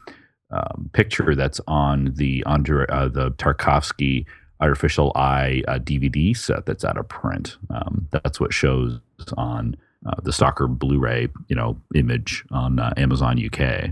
um, 0.51 0.91
picture 0.93 1.35
that's 1.35 1.61
on 1.67 2.13
the 2.15 2.45
under 2.45 2.91
uh, 2.93 3.09
the 3.09 3.31
Tarkovsky 3.33 4.27
artificial 4.61 5.13
eye 5.17 5.63
uh, 5.67 5.79
DVD 5.79 6.37
set 6.37 6.67
that's 6.67 6.85
out 6.85 6.99
of 6.99 7.09
print. 7.09 7.57
Um, 7.71 8.07
that's 8.11 8.39
what 8.39 8.53
shows 8.53 9.01
on 9.37 9.77
uh, 10.07 10.21
the 10.23 10.33
Stalker 10.33 10.69
Blu-ray, 10.69 11.29
you 11.49 11.57
know, 11.57 11.81
image 11.95 12.45
on 12.51 12.79
uh, 12.79 12.93
Amazon 12.97 13.43
UK. 13.45 13.91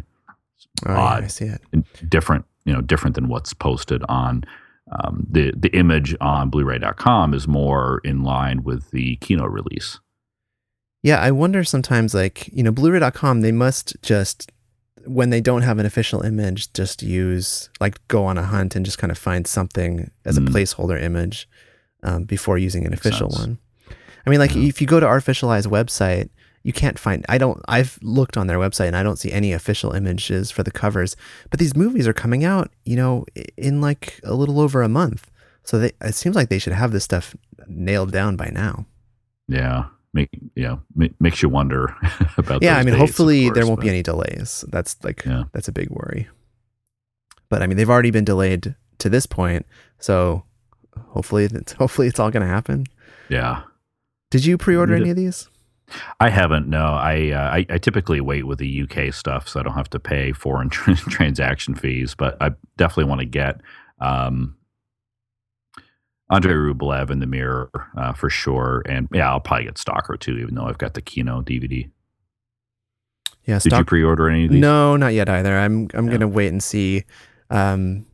Oh, 0.86 0.92
yeah. 0.92 1.00
I 1.00 1.26
see 1.28 1.46
it. 1.46 1.60
Different, 2.08 2.44
you 2.64 2.72
know, 2.72 2.80
different 2.80 3.14
than 3.14 3.28
what's 3.28 3.54
posted 3.54 4.02
on 4.08 4.44
um, 4.92 5.24
the 5.30 5.52
the 5.56 5.68
image 5.68 6.16
on 6.20 6.50
Blu-ray.com 6.50 7.32
is 7.32 7.46
more 7.46 8.00
in 8.04 8.22
line 8.22 8.64
with 8.64 8.90
the 8.90 9.16
Kino 9.16 9.46
release. 9.46 10.00
Yeah, 11.02 11.18
I 11.20 11.30
wonder 11.30 11.64
sometimes, 11.64 12.12
like, 12.14 12.48
you 12.52 12.62
know, 12.62 12.72
Blu-ray.com, 12.72 13.40
they 13.40 13.52
must 13.52 13.96
just, 14.02 14.50
when 15.06 15.30
they 15.30 15.40
don't 15.40 15.62
have 15.62 15.78
an 15.78 15.86
official 15.86 16.20
image, 16.22 16.72
just 16.74 17.02
use, 17.02 17.70
like, 17.80 18.06
go 18.08 18.24
on 18.26 18.36
a 18.36 18.42
hunt 18.44 18.76
and 18.76 18.84
just 18.84 18.98
kind 18.98 19.10
of 19.10 19.16
find 19.16 19.46
something 19.46 20.10
as 20.26 20.36
a 20.36 20.40
Mm. 20.42 20.48
placeholder 20.48 21.00
image 21.02 21.48
um, 22.02 22.24
before 22.24 22.58
using 22.58 22.84
an 22.84 22.90
Makes 22.90 23.06
official 23.06 23.30
sense. 23.30 23.40
one. 23.46 23.58
I 24.26 24.30
mean, 24.30 24.38
like, 24.40 24.54
Yeah. 24.54 24.64
if 24.68 24.80
you 24.80 24.86
go 24.86 25.00
to 25.00 25.06
Artificial 25.06 25.48
Eyes 25.50 25.66
website, 25.66 26.28
you 26.62 26.74
can't 26.74 26.98
find, 26.98 27.24
I 27.30 27.38
don't, 27.38 27.58
I've 27.68 27.98
looked 28.02 28.36
on 28.36 28.46
their 28.46 28.58
website 28.58 28.88
and 28.88 28.96
I 28.96 29.02
don't 29.02 29.18
see 29.18 29.32
any 29.32 29.54
official 29.54 29.92
images 29.92 30.50
for 30.50 30.62
the 30.62 30.70
covers, 30.70 31.16
but 31.48 31.58
these 31.58 31.74
movies 31.74 32.06
are 32.06 32.12
coming 32.12 32.44
out, 32.44 32.70
you 32.84 32.96
know, 32.96 33.24
in 33.56 33.80
like 33.80 34.20
a 34.24 34.34
little 34.34 34.60
over 34.60 34.82
a 34.82 34.88
month. 34.88 35.30
So 35.64 35.78
they, 35.78 35.92
it 36.02 36.14
seems 36.14 36.36
like 36.36 36.50
they 36.50 36.58
should 36.58 36.74
have 36.74 36.92
this 36.92 37.04
stuff 37.04 37.34
nailed 37.66 38.12
down 38.12 38.36
by 38.36 38.50
now. 38.50 38.84
Yeah, 39.48 39.86
make 40.12 40.28
you 40.54 40.62
know 40.64 40.80
ma- 40.94 41.06
makes 41.20 41.42
you 41.42 41.48
wonder 41.48 41.94
about. 42.36 42.62
yeah 42.62 42.76
i 42.76 42.82
mean 42.82 42.94
of 42.94 43.00
hopefully 43.00 43.48
there 43.50 43.66
won't 43.66 43.80
be 43.80 43.88
any 43.88 44.02
delays 44.02 44.64
that's 44.68 44.96
like 45.04 45.24
Yeah. 45.24 45.44
that's 45.52 45.68
a 45.68 45.72
big 45.72 45.88
worry 45.90 46.28
but 47.48 47.62
i 47.62 47.66
mean 47.66 47.76
they've 47.76 47.90
already 47.90 48.10
been 48.10 48.24
delayed 48.24 48.74
to 48.98 49.08
this 49.08 49.26
point 49.26 49.66
so 49.98 50.44
hopefully 51.10 51.44
it's, 51.44 51.72
hopefully 51.82 52.06
it's 52.08 52.18
all 52.18 52.30
going 52.30 52.42
to 52.42 52.48
happen 52.52 52.86
Yeah, 53.28 53.62
did 54.30 54.44
you 54.44 54.58
pre-order 54.58 54.94
Need 54.96 55.00
any 55.02 55.08
it. 55.10 55.12
of 55.12 55.16
these 55.16 55.48
I 56.20 56.30
haven't. 56.30 56.68
No, 56.68 56.84
I, 56.86 57.30
uh, 57.32 57.50
I 57.50 57.66
I 57.68 57.78
typically 57.78 58.20
wait 58.20 58.46
with 58.46 58.60
the 58.60 58.82
UK 58.82 59.12
stuff, 59.12 59.48
so 59.48 59.58
I 59.58 59.64
don't 59.64 59.74
have 59.74 59.90
to 59.90 59.98
pay 59.98 60.30
foreign 60.30 60.70
tr- 60.70 60.92
transaction 61.10 61.74
fees. 61.74 62.14
But 62.14 62.36
I 62.40 62.52
definitely 62.76 63.06
want 63.06 63.22
to 63.22 63.26
get 63.26 63.60
um, 63.98 64.56
Andrei 66.30 66.54
Rublev 66.54 67.10
in 67.10 67.18
the 67.18 67.26
mirror 67.26 67.70
uh, 67.96 68.12
for 68.12 68.30
sure, 68.30 68.82
and 68.86 69.08
yeah, 69.12 69.28
I'll 69.30 69.40
probably 69.40 69.64
get 69.64 69.78
Stalker 69.78 70.16
too, 70.16 70.38
even 70.38 70.54
though 70.54 70.64
I've 70.66 70.78
got 70.78 70.94
the 70.94 71.02
Kino 71.02 71.42
DVD. 71.42 71.90
yeah 73.44 73.58
Did 73.58 73.72
you 73.72 73.84
pre-order 73.84 74.28
any 74.28 74.44
of 74.44 74.52
these? 74.52 74.60
no 74.60 74.96
not 74.96 75.12
yet 75.14 75.28
either 75.28 75.56
i'm 75.58 75.88
i'm 75.94 76.04
Yeah. 76.04 76.10
going 76.10 76.20
to 76.20 76.28
wait 76.28 76.48
and 76.48 76.62
see 76.62 77.04
um 77.50 78.06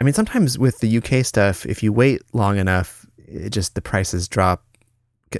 i 0.00 0.04
mean 0.04 0.12
sometimes 0.14 0.58
with 0.58 0.78
the 0.80 0.98
uk 0.98 1.24
stuff 1.24 1.64
if 1.66 1.82
you 1.82 1.92
wait 1.92 2.22
long 2.32 2.58
enough 2.58 3.06
it 3.18 3.50
just 3.50 3.74
the 3.74 3.80
prices 3.82 4.28
drop 4.28 4.62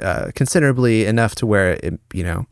uh, 0.00 0.30
considerably 0.34 1.04
enough 1.06 1.34
to 1.36 1.46
where 1.46 1.72
it 1.82 2.00
you 2.12 2.24
know 2.24 2.46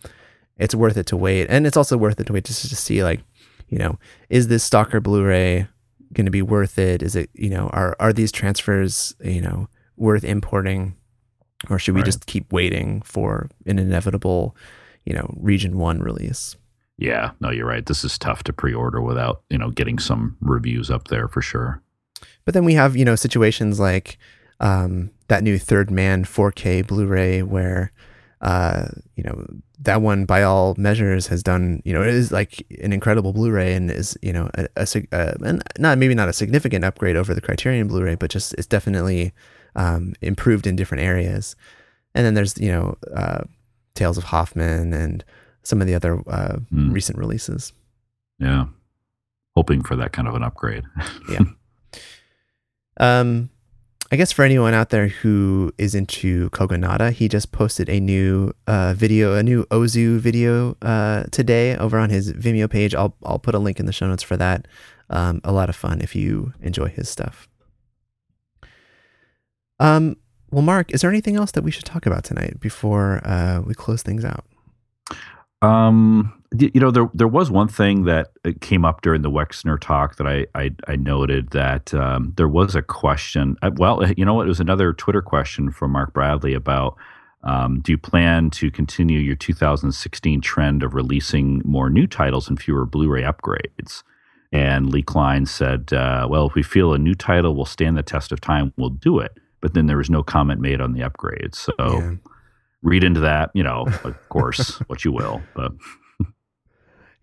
it's 0.58 0.74
worth 0.74 0.96
it 0.96 1.06
to 1.06 1.16
wait 1.16 1.46
and 1.50 1.66
it's 1.66 1.76
also 1.76 1.96
worth 1.96 2.20
it 2.20 2.26
to 2.28 2.32
wait 2.32 2.44
just 2.44 2.68
to 2.68 2.76
see 2.76 3.02
like 3.02 3.20
you 3.68 3.78
know 3.78 3.98
is 4.28 4.46
this 4.48 4.62
stalker 4.62 5.00
blu-ray 5.00 5.66
going 6.14 6.24
to 6.27 6.31
be 6.31 6.42
worth 6.42 6.79
it 6.79 7.03
is 7.03 7.14
it 7.16 7.29
you 7.35 7.50
know 7.50 7.68
are 7.72 7.96
are 8.00 8.12
these 8.12 8.33
transfers 8.33 9.14
you 9.22 9.40
know 9.40 9.68
worth 9.96 10.24
importing 10.24 10.94
or 11.70 11.79
should 11.79 11.94
we 11.94 12.00
Right. 12.00 12.07
just 12.07 12.27
keep 12.27 12.53
waiting 12.53 13.03
for 13.03 13.48
an 13.66 13.79
inevitable 13.79 14.57
you 15.05 15.14
know 15.14 15.33
region 15.37 15.77
1 15.79 16.00
release 16.00 16.57
Yeah, 16.96 17.33
no, 17.40 17.50
you're 17.50 17.66
right. 17.66 17.85
This 17.87 18.05
is 18.05 18.16
tough 18.18 18.44
to 18.44 18.53
pre-order 18.53 19.00
without 19.03 19.42
you 19.50 19.59
know 19.59 19.70
getting 19.70 19.98
some 19.98 20.37
reviews 20.40 20.90
up 20.90 21.09
there 21.09 21.27
for 21.29 21.42
sure. 21.42 21.81
But 22.44 22.55
then 22.55 22.64
we 22.64 22.74
have, 22.74 22.94
you 22.96 23.05
know, 23.05 23.16
situations 23.16 23.81
like 23.81 24.16
um, 24.61 25.11
that 25.29 25.42
new 25.42 25.59
Third 25.59 25.90
Man 25.90 26.24
4K 26.24 26.87
Blu-ray 26.87 27.42
where, 27.42 27.90
uh, 28.40 28.87
you 29.16 29.24
know, 29.24 29.44
that 29.85 30.03
one 30.03 30.25
by 30.25 30.42
all 30.42 30.75
measures 30.77 31.27
has 31.29 31.42
done, 31.42 31.81
you 31.85 31.92
know, 31.92 32.03
it 32.03 32.09
is 32.09 32.31
like 32.33 32.66
an 32.83 32.92
incredible 32.92 33.33
Blu-ray 33.33 33.75
and 33.75 33.90
is, 33.90 34.18
you 34.23 34.33
know, 34.33 34.51
a, 34.55 34.66
a, 34.77 34.87
sig- 34.87 35.09
uh, 35.12 35.35
and 35.44 35.62
not 35.79 35.99
maybe 35.99 36.14
not 36.14 36.29
a 36.29 36.33
significant 36.33 36.85
upgrade 36.85 37.16
over 37.16 37.35
the 37.35 37.40
Criterion 37.40 37.88
Blu-ray, 37.88 38.14
but 38.16 38.31
just 38.31 38.55
it's 38.55 38.66
definitely 38.66 39.33
um, 39.77 40.14
improved 40.20 40.66
in 40.66 40.77
different 40.77 41.03
areas. 41.05 41.55
And 42.14 42.25
then 42.27 42.35
there's, 42.35 42.59
you 42.59 42.70
know, 42.70 42.97
uh, 43.14 43.44
Tales 43.94 44.18
of 44.18 44.25
Hoffmann 44.25 44.92
and 44.92 45.25
some 45.62 45.81
of 45.81 45.87
the 45.87 45.94
other 45.94 46.20
uh, 46.29 46.59
Hmm. 46.70 46.90
recent 46.92 47.18
releases. 47.18 47.73
Yeah, 48.38 48.66
hoping 49.57 49.83
for 49.83 49.97
that 49.97 50.12
kind 50.12 50.29
of 50.29 50.35
an 50.35 50.42
upgrade. 50.42 50.85
Yeah. 51.31 51.40
Um, 53.01 53.51
I 54.12 54.17
guess 54.17 54.33
for 54.33 54.45
anyone 54.45 54.75
out 54.75 54.90
there 54.90 55.09
who 55.09 55.73
is 55.79 55.95
into 55.95 56.51
Kogonada, 56.51 57.11
he 57.11 57.29
just 57.29 57.53
posted 57.53 57.88
a 57.88 58.01
new 58.01 58.53
uh, 58.67 58.95
video, 58.95 59.35
a 59.35 59.43
new 59.43 59.64
Ozu 59.67 60.19
video 60.19 60.77
uh, 60.83 61.25
today 61.33 61.77
over 61.77 61.99
on 61.99 62.11
his 62.11 62.33
Vimeo 62.33 62.71
page. 62.71 62.95
I'll 62.95 63.17
I'll 63.25 63.38
put 63.38 63.55
a 63.55 63.59
link 63.59 63.81
in 63.81 63.87
the 63.87 63.93
show 63.93 64.07
notes 64.07 64.23
for 64.23 64.37
that. 64.37 64.69
Um, 65.11 65.40
a 65.43 65.53
lot 65.53 65.69
of 65.69 65.77
fun 65.77 66.01
if 66.01 66.14
you 66.14 66.53
enjoy 66.61 66.88
his 66.88 67.09
stuff. 67.09 67.49
Um, 69.81 70.17
well, 70.51 70.62
Mark, 70.62 70.93
is 70.93 71.01
there 71.01 71.11
anything 71.11 71.37
else 71.37 71.51
that 71.53 71.64
we 71.64 71.71
should 71.71 71.85
talk 71.85 72.07
about 72.07 72.25
tonight 72.25 72.61
before 72.61 73.21
uh, 73.27 73.61
we 73.61 73.75
close 73.75 74.03
things 74.03 74.25
out? 74.25 74.45
Um, 75.62 76.43
you 76.59 76.81
know, 76.81 76.90
there 76.90 77.09
there 77.14 77.29
was 77.29 77.51
one 77.51 77.69
thing 77.69 78.05
that 78.05 78.29
uh, 78.45 78.53
came 78.61 78.85
up 78.85 79.03
during 79.03 79.23
the 79.23 79.31
Wexner 79.31 79.79
talk 79.81 80.17
that 80.17 80.27
I 80.27 80.47
I, 80.55 80.71
I 80.88 80.97
noted 80.97 81.51
that 81.51 81.93
um, 81.95 82.33
there 82.37 82.49
was 82.49 82.75
a 82.75 82.83
question. 82.83 83.57
uh, 83.62 83.71
Well, 83.77 84.11
you 84.17 84.25
know 84.25 84.35
what? 84.35 84.47
It 84.47 84.49
was 84.49 84.61
another 84.61 84.93
Twitter 84.93 85.23
question 85.23 85.71
from 85.71 85.93
Mark 85.93 86.12
Bradley 86.12 86.55
about. 86.55 86.97
Um, 87.47 87.81
do 87.81 87.93
you 87.93 87.99
plan 87.99 88.49
to 88.53 88.71
continue 88.71 89.19
your 89.19 89.37
2016 89.37 90.40
trend 90.40 90.83
of 90.83 90.95
releasing 90.95 91.61
more 91.67 91.90
new 91.90 92.07
titles 92.07 92.49
and 92.49 92.59
fewer 92.59 92.87
Blu-ray 92.87 93.21
upgrades? 93.23 94.03
And 94.51 94.90
Lee 94.90 95.03
Kline 95.03 95.45
said, 95.45 95.93
uh, 95.93 96.27
"Well, 96.31 96.47
if 96.47 96.55
we 96.55 96.62
feel 96.62 96.95
a 96.95 96.99
new 96.99 97.14
title 97.14 97.55
will 97.55 97.67
stand 97.67 97.99
the 97.99 98.03
test 98.03 98.33
of 98.33 98.40
time, 98.40 98.73
we'll 98.79 98.88
do 98.88 99.19
it." 99.19 99.37
But 99.61 99.75
then 99.75 99.88
there 99.88 99.99
was 99.99 100.09
no 100.09 100.23
comment 100.23 100.62
made 100.62 100.81
on 100.81 100.95
the 100.95 101.01
upgrades. 101.03 101.57
So 101.57 101.75
Yeah. 101.79 102.14
read 102.83 103.05
into 103.05 103.21
that, 103.21 103.51
you 103.53 103.62
know, 103.62 103.85
of 104.05 104.17
course, 104.31 104.79
what 104.87 105.05
you 105.05 105.12
will. 105.12 105.43
But 105.55 105.73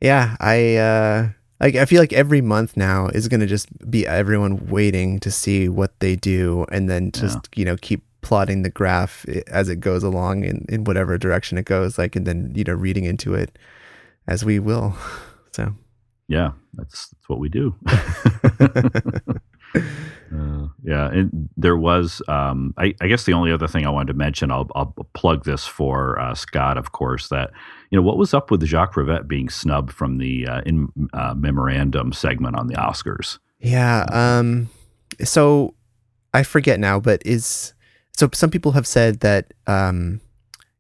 Yeah, 0.02 0.36
I 0.40 0.76
uh 0.76 1.30
like 1.60 1.76
I 1.76 1.86
feel 1.86 2.02
like 2.02 2.14
every 2.14 2.42
month 2.42 2.76
now 2.76 3.08
is 3.08 3.28
going 3.28 3.40
to 3.40 3.46
just 3.46 3.68
be 3.90 4.08
everyone 4.08 4.68
waiting 4.68 5.20
to 5.20 5.32
see 5.32 5.70
what 5.70 6.00
they 6.00 6.16
do 6.16 6.66
and 6.72 6.90
then 6.90 7.12
just, 7.12 7.38
you 7.56 7.64
know, 7.64 7.78
keep 7.78 8.04
plotting 8.22 8.64
the 8.64 8.70
graph 8.70 9.26
as 9.48 9.70
it 9.70 9.80
goes 9.80 10.04
along 10.04 10.44
in 10.44 10.66
in 10.70 10.84
whatever 10.84 11.18
direction 11.18 11.58
it 11.58 11.66
goes 11.66 11.98
like 11.98 12.16
and 12.16 12.26
then, 12.26 12.52
you 12.56 12.64
know, 12.64 12.74
reading 12.74 13.04
into 13.06 13.36
it 13.36 13.58
as 14.28 14.44
we 14.44 14.60
will. 14.60 14.96
So, 15.54 15.76
yeah, 16.30 16.52
that's 16.76 17.10
that's 17.10 17.28
what 17.28 17.40
we 17.40 17.50
do. 17.50 17.76
Uh, 20.34 20.68
yeah, 20.84 21.10
and 21.10 21.50
there 21.58 21.76
was. 21.76 22.22
Um, 22.28 22.74
I, 22.78 22.96
I 23.02 23.08
guess 23.08 23.26
the 23.26 23.34
only 23.34 23.52
other 23.52 23.68
thing 23.68 23.86
I 23.86 23.90
wanted 23.90 24.14
to 24.14 24.18
mention, 24.18 24.50
I'll, 24.50 24.70
I'll 24.76 24.96
plug 25.14 25.44
this 25.44 25.68
for 25.68 26.18
uh, 26.20 26.34
Scott, 26.36 26.78
of 26.78 26.94
course. 26.94 27.28
That 27.28 27.52
you 27.92 27.98
know 27.98 28.02
what 28.02 28.18
was 28.18 28.34
up 28.34 28.50
with 28.52 28.64
Jacques 28.66 28.96
Rivette 28.96 29.28
being 29.28 29.50
snubbed 29.50 29.92
from 29.92 30.18
the 30.18 30.48
uh, 30.48 30.62
in 30.66 30.90
uh, 31.14 31.34
memoriam 31.38 32.12
segment 32.14 32.56
on 32.56 32.68
the 32.68 32.76
Oscars. 32.76 33.38
yeah, 33.60 34.06
um 34.12 34.70
so 35.24 35.76
I 36.34 36.44
forget 36.44 36.80
now, 36.80 37.00
but 37.00 37.22
is 37.26 37.74
so 38.14 38.30
some 38.34 38.50
people 38.50 38.72
have 38.72 38.88
said 38.88 39.20
that 39.20 39.54
um 39.68 40.22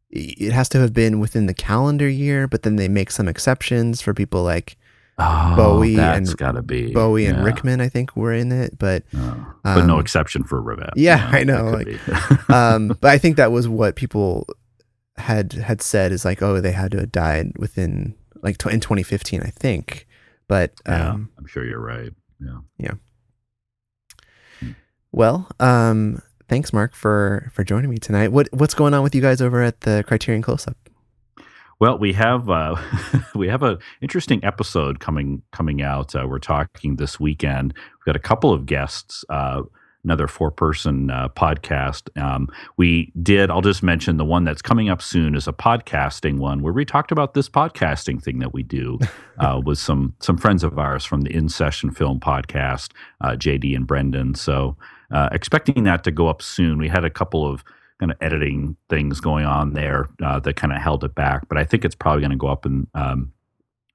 it 0.10 0.52
has 0.52 0.67
to 0.69 0.80
have 0.80 0.93
been 0.93 1.19
within 1.19 1.45
the 1.45 1.54
calendar 1.54 2.10
year, 2.10 2.47
but 2.47 2.63
then 2.63 2.76
they 2.76 2.88
make 2.89 3.12
some 3.12 3.28
exceptions 3.30 4.02
for 4.02 4.13
people 4.13 4.43
like 4.43 4.78
Oh, 5.17 5.56
Bowie 5.56 5.95
that's 5.95 6.30
and- 6.30 6.38
got 6.38 6.54
to 6.54 6.62
be 6.63 6.91
Bowie 6.93 7.28
and. 7.28 7.43
Rickman, 7.43 7.80
I 7.80 7.89
think, 7.89 8.15
were 8.15 8.34
in 8.34 8.52
it. 8.52 8.80
But 8.80 9.04
Uh, 9.15 9.36
but 9.63 9.86
no 9.86 9.95
um, 9.95 10.00
exception 10.00 10.43
for 10.43 10.60
Rivette. 10.62 10.93
yeah, 10.95 11.30
I 11.32 11.43
know, 11.43 11.63
like- 11.69 12.50
um, 12.50 12.88
but 13.00 13.12
I 13.12 13.17
think 13.19 13.38
that 13.38 13.52
was 13.52 13.67
what 13.67 13.95
people 13.95 14.47
had 15.21 15.53
had 15.53 15.81
said 15.81 16.12
is 16.12 16.25
like, 16.25 16.41
oh, 16.41 16.62
they 16.62 16.71
had 16.71 16.91
to 16.91 16.99
have 16.99 17.12
died 17.12 17.53
within 17.57 18.15
like 18.43 18.57
tw- 18.57 18.67
in 18.67 18.79
2015, 18.79 19.41
I 19.41 19.49
think. 19.49 20.07
But 20.47 20.73
yeah, 20.86 21.12
um, 21.12 21.29
I'm 21.38 21.47
sure 21.47 21.65
you're 21.65 21.79
right. 21.79 22.12
Yeah. 22.39 22.57
Yeah. 22.77 22.93
Well, 25.12 25.49
um, 25.60 26.21
thanks, 26.47 26.71
Mark, 26.73 26.95
for 26.95 27.51
for 27.53 27.63
joining 27.63 27.89
me 27.89 27.97
tonight. 27.97 28.31
What 28.31 28.47
what's 28.51 28.73
going 28.73 28.93
on 28.93 29.03
with 29.03 29.15
you 29.15 29.21
guys 29.21 29.41
over 29.41 29.62
at 29.62 29.81
the 29.81 30.03
Criterion 30.07 30.41
Close 30.41 30.67
Up? 30.67 30.77
Well, 31.79 31.97
we 31.97 32.13
have 32.13 32.49
uh, 32.49 32.75
we 33.36 33.47
have 33.47 33.63
an 33.63 33.79
interesting 34.01 34.43
episode 34.43 34.99
coming 34.99 35.41
coming 35.51 35.81
out. 35.81 36.15
Uh, 36.15 36.27
we're 36.27 36.39
talking 36.39 36.95
this 36.95 37.19
weekend. 37.19 37.73
We've 37.73 38.05
got 38.05 38.15
a 38.15 38.19
couple 38.19 38.53
of 38.53 38.65
guests. 38.65 39.25
Uh, 39.29 39.63
another 40.04 40.28
four 40.28 40.52
person 40.52 41.10
uh, 41.10 41.30
podcast. 41.30 42.10
Um, 42.22 42.50
we 42.78 43.12
did. 43.22 43.50
I'll 43.50 43.62
just 43.62 43.84
mention 43.84 44.18
the 44.18 44.26
one 44.26 44.44
that's 44.44 44.62
coming 44.62 44.90
up 44.90 45.02
soon 45.02 45.36
is 45.36 45.48
a 45.48 45.54
podcasting 45.54 46.38
one 46.38 46.62
where 46.62 46.74
we 46.74 46.86
talked 46.86 47.12
about 47.12 47.34
this 47.34 47.50
podcasting 47.50 48.22
thing 48.22 48.40
that 48.40 48.54
we 48.54 48.64
do 48.64 49.00
uh, 49.40 49.62
with 49.64 49.78
some 49.78 50.16
some 50.20 50.38
friends 50.38 50.64
of 50.64 50.78
ours 50.78 51.06
from 51.06 51.22
the 51.22 51.34
In 51.34 51.50
Session 51.50 51.92
Film 51.92 52.20
Podcast, 52.20 52.92
uh, 53.22 53.32
JD 53.32 53.76
and 53.76 53.88
Brendan. 53.88 54.36
So 54.36 54.78
uh, 55.12 55.30
expecting 55.32 55.84
that 55.84 56.04
to 56.06 56.12
go 56.12 56.28
up 56.28 56.42
soon. 56.42 56.78
We 56.78 56.88
had 56.88 57.06
a 57.06 57.10
couple 57.10 57.46
of 57.46 57.64
kind 58.00 58.12
of 58.12 58.18
editing 58.22 58.76
things 58.90 59.20
going 59.20 59.46
on 59.46 59.74
there 59.74 60.10
uh, 60.24 60.40
that 60.40 60.56
kind 60.56 60.74
of 60.74 60.82
held 60.82 61.04
it 61.04 61.14
back. 61.14 61.48
But 61.48 61.58
I 61.58 61.64
think 61.64 61.86
it's 61.86 61.96
probably 61.96 62.22
going 62.22 62.32
to 62.32 62.38
go 62.38 62.48
up 62.48 62.66
in, 62.66 62.88
um, 62.96 63.32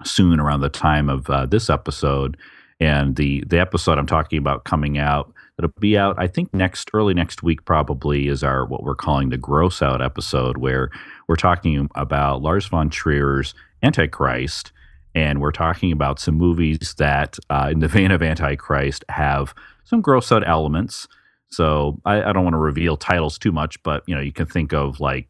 soon 0.04 0.38
around 0.38 0.60
the 0.60 0.68
time 0.68 1.08
of 1.08 1.28
uh, 1.28 1.46
this 1.46 1.68
episode. 1.68 2.36
And 2.78 3.16
the 3.16 3.42
the 3.46 3.58
episode 3.58 3.98
I'm 3.98 4.06
talking 4.06 4.38
about 4.38 4.64
coming 4.64 4.98
out 4.98 5.32
that'll 5.56 5.72
be 5.80 5.96
out 5.96 6.16
I 6.18 6.26
think 6.26 6.52
next 6.54 6.90
early 6.92 7.14
next 7.14 7.42
week 7.42 7.64
probably 7.64 8.28
is 8.28 8.42
our 8.42 8.66
what 8.66 8.82
we're 8.82 8.94
calling 8.94 9.30
the 9.30 9.36
gross 9.38 9.82
out 9.82 10.02
episode 10.02 10.58
where 10.58 10.90
we're 11.28 11.36
talking 11.36 11.88
about 11.94 12.42
Lars 12.42 12.66
von 12.66 12.90
Trier's 12.90 13.54
Antichrist 13.82 14.72
and 15.14 15.40
we're 15.40 15.52
talking 15.52 15.92
about 15.92 16.18
some 16.18 16.34
movies 16.34 16.94
that 16.98 17.38
uh, 17.50 17.68
in 17.72 17.80
the 17.80 17.88
vein 17.96 18.10
of 18.10 18.22
Antichrist 18.22 19.04
have 19.08 19.54
some 19.84 20.00
gross 20.00 20.30
out 20.30 20.46
elements 20.46 21.08
so 21.50 22.00
I, 22.04 22.22
I 22.22 22.32
don't 22.32 22.44
want 22.44 22.54
to 22.54 22.58
reveal 22.58 22.96
titles 22.96 23.38
too 23.38 23.52
much, 23.52 23.82
but 23.82 24.02
you 24.06 24.14
know 24.14 24.20
you 24.20 24.32
can 24.32 24.46
think 24.46 24.72
of 24.72 25.00
like 25.00 25.28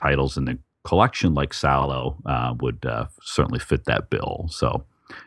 titles 0.00 0.36
in 0.36 0.44
the 0.44 0.58
collection 0.84 1.34
like 1.34 1.50
Salò 1.50 2.16
uh, 2.26 2.54
would 2.60 2.84
uh, 2.86 3.06
certainly 3.22 3.60
fit 3.60 3.84
that 3.84 4.10
bill. 4.10 4.48
So 4.50 4.84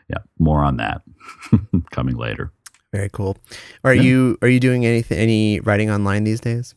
yeah, 0.08 0.18
more 0.38 0.64
on 0.64 0.76
that 0.78 1.02
coming 1.90 2.16
later. 2.16 2.52
Very 2.94 3.08
cool. 3.10 3.36
Are 3.82 3.92
Yeah. 3.92 4.02
you 4.02 4.38
are 4.40 4.48
you 4.48 4.60
doing 4.60 4.86
anything 4.86 5.18
any 5.18 5.58
writing 5.60 5.90
online 5.90 6.22
these 6.22 6.40
days? 6.40 6.74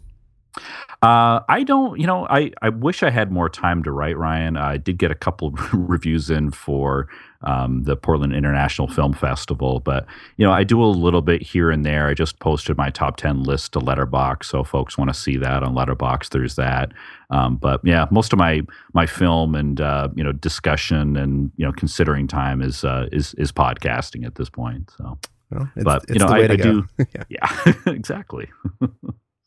Uh, 1.04 1.42
I 1.48 1.62
don't, 1.64 2.00
you 2.00 2.08
know, 2.08 2.26
I, 2.28 2.52
I 2.64 2.70
wish 2.70 3.04
I 3.04 3.12
had 3.12 3.32
more 3.32 3.48
time 3.50 3.84
to 3.84 3.92
write, 3.92 4.18
Ryan. 4.18 4.58
I 4.58 4.78
did 4.78 4.98
get 4.98 5.12
a 5.12 5.16
couple 5.16 5.50
of 5.50 5.74
reviews 5.90 6.32
in 6.32 6.50
for 6.50 7.08
um, 7.44 7.84
the 7.84 7.96
Portland 7.96 8.34
International 8.34 8.88
Film 8.88 9.14
Festival, 9.14 9.80
but, 9.80 10.08
you 10.38 10.46
know, 10.48 10.52
I 10.52 10.64
do 10.64 10.84
a 10.84 10.88
little 10.88 11.22
bit 11.22 11.44
here 11.44 11.70
and 11.70 11.86
there. 11.86 12.08
I 12.08 12.16
just 12.16 12.40
posted 12.40 12.76
my 12.78 12.90
top 12.90 13.18
10 13.18 13.44
list 13.44 13.74
to 13.74 13.80
Letterboxd. 13.80 14.46
So 14.46 14.64
folks 14.64 14.98
want 14.98 15.12
to 15.12 15.14
see 15.14 15.38
that 15.38 15.62
on 15.62 15.76
Letterboxd, 15.76 16.30
there's 16.30 16.56
that. 16.56 16.92
Um, 17.30 17.58
but 17.58 17.80
yeah, 17.84 18.08
most 18.10 18.34
of 18.34 18.40
my, 18.40 18.62
my 18.94 19.06
film 19.06 19.54
and, 19.54 19.80
uh, 19.80 20.10
you 20.16 20.24
know, 20.24 20.32
discussion 20.32 21.16
and, 21.16 21.52
you 21.58 21.66
know, 21.68 21.72
considering 21.74 22.26
time 22.28 22.64
is, 22.64 22.84
uh, 22.84 23.08
is, 23.12 23.36
is 23.36 23.52
podcasting 23.52 24.26
at 24.26 24.34
this 24.34 24.50
point. 24.50 24.90
So, 24.98 25.20
Well, 25.50 25.70
it's, 25.76 25.84
but, 25.86 26.06
you 26.10 26.20
know, 26.20 26.28
the 26.28 26.34
I- 26.34 26.54
I 26.54 26.56
do- 26.56 26.88
yeah. 27.16 27.24
yeah, 27.30 27.74
exactly. 27.94 28.50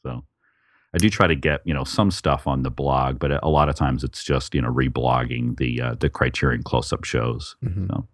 so 0.03 0.25
I 0.95 0.99
do 0.99 1.11
try 1.11 1.27
to 1.27 1.35
get 1.37 1.61
you 1.65 1.75
know 1.75 1.85
some 1.85 2.11
stuff 2.11 2.47
on 2.47 2.63
the 2.63 2.71
blog, 2.71 3.19
but 3.19 3.43
a 3.45 3.49
lot 3.49 3.69
of 3.69 3.75
times 3.75 4.03
it's 4.05 4.25
just 4.25 4.55
you 4.55 4.61
know 4.63 4.73
reblogging 4.73 5.57
the 5.59 5.81
uh, 5.81 5.95
the 6.01 6.09
Criterion 6.09 6.63
close 6.63 6.93
up 6.93 7.05
shows. 7.05 7.57
Mhm. 7.65 7.89
So 7.89 8.07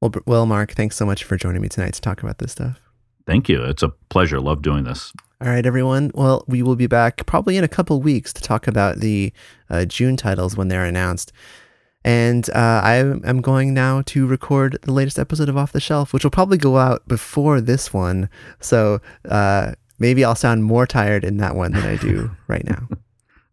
Well, 0.00 0.12
well, 0.26 0.46
Mark, 0.46 0.72
thanks 0.72 0.96
so 0.96 1.04
much 1.06 1.24
for 1.24 1.36
joining 1.36 1.62
me 1.62 1.68
tonight 1.68 1.94
to 1.94 2.00
talk 2.00 2.22
about 2.22 2.38
this 2.38 2.52
stuff. 2.52 2.80
thank 3.26 3.48
you. 3.48 3.62
It's 3.64 3.82
a 3.82 3.88
pleasure. 4.10 4.40
Love 4.40 4.62
doing 4.62 4.84
this. 4.84 5.12
All 5.40 5.48
right, 5.48 5.64
everyone. 5.66 6.10
Well, 6.14 6.44
we 6.48 6.62
will 6.62 6.76
be 6.76 6.86
back 6.86 7.24
probably 7.26 7.56
in 7.56 7.64
a 7.64 7.68
couple 7.68 8.00
weeks 8.00 8.32
to 8.32 8.42
talk 8.42 8.66
about 8.66 8.98
the 9.00 9.32
uh, 9.70 9.84
June 9.84 10.16
titles 10.16 10.56
when 10.56 10.68
they're 10.68 10.84
announced. 10.84 11.32
And 12.04 12.48
uh, 12.50 12.80
I 12.84 12.94
am 12.94 13.40
going 13.40 13.74
now 13.74 14.02
to 14.06 14.26
record 14.26 14.78
the 14.82 14.92
latest 14.92 15.18
episode 15.18 15.48
of 15.48 15.56
Off 15.56 15.72
the 15.72 15.80
Shelf, 15.80 16.12
which 16.12 16.24
will 16.24 16.30
probably 16.30 16.58
go 16.58 16.78
out 16.78 17.06
before 17.08 17.60
this 17.60 17.92
one. 17.92 18.30
So 18.60 19.00
uh, 19.28 19.72
maybe 19.98 20.24
I'll 20.24 20.34
sound 20.34 20.64
more 20.64 20.86
tired 20.86 21.24
in 21.24 21.38
that 21.38 21.54
one 21.54 21.72
than 21.72 21.84
I 21.84 21.96
do 21.96 22.30
right 22.46 22.64
now. 22.64 22.88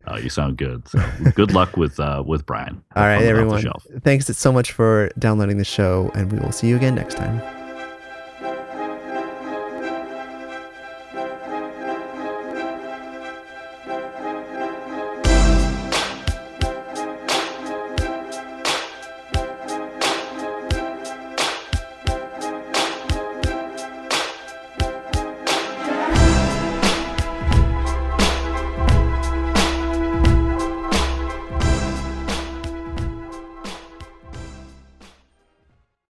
Uh, 0.07 0.17
you 0.17 0.29
sound 0.29 0.57
good. 0.57 0.87
So 0.87 1.03
good 1.33 1.51
luck 1.51 1.77
with 1.77 1.99
uh, 1.99 2.23
with 2.25 2.45
Brian. 2.45 2.83
All 2.95 3.03
right, 3.03 3.21
Have 3.21 3.35
right, 3.35 3.47
fun 3.47 3.47
with 3.47 3.65
Off 3.65 3.83
the 3.83 3.89
everyone. 3.89 4.01
Thanks 4.01 4.25
so 4.37 4.51
much 4.51 4.71
for 4.71 5.09
downloading 5.17 5.57
the 5.57 5.65
show, 5.65 6.11
and 6.13 6.31
we 6.31 6.39
will 6.39 6.51
see 6.51 6.67
you 6.67 6.75
again 6.75 6.93
next 6.93 7.15
time. 7.15 7.41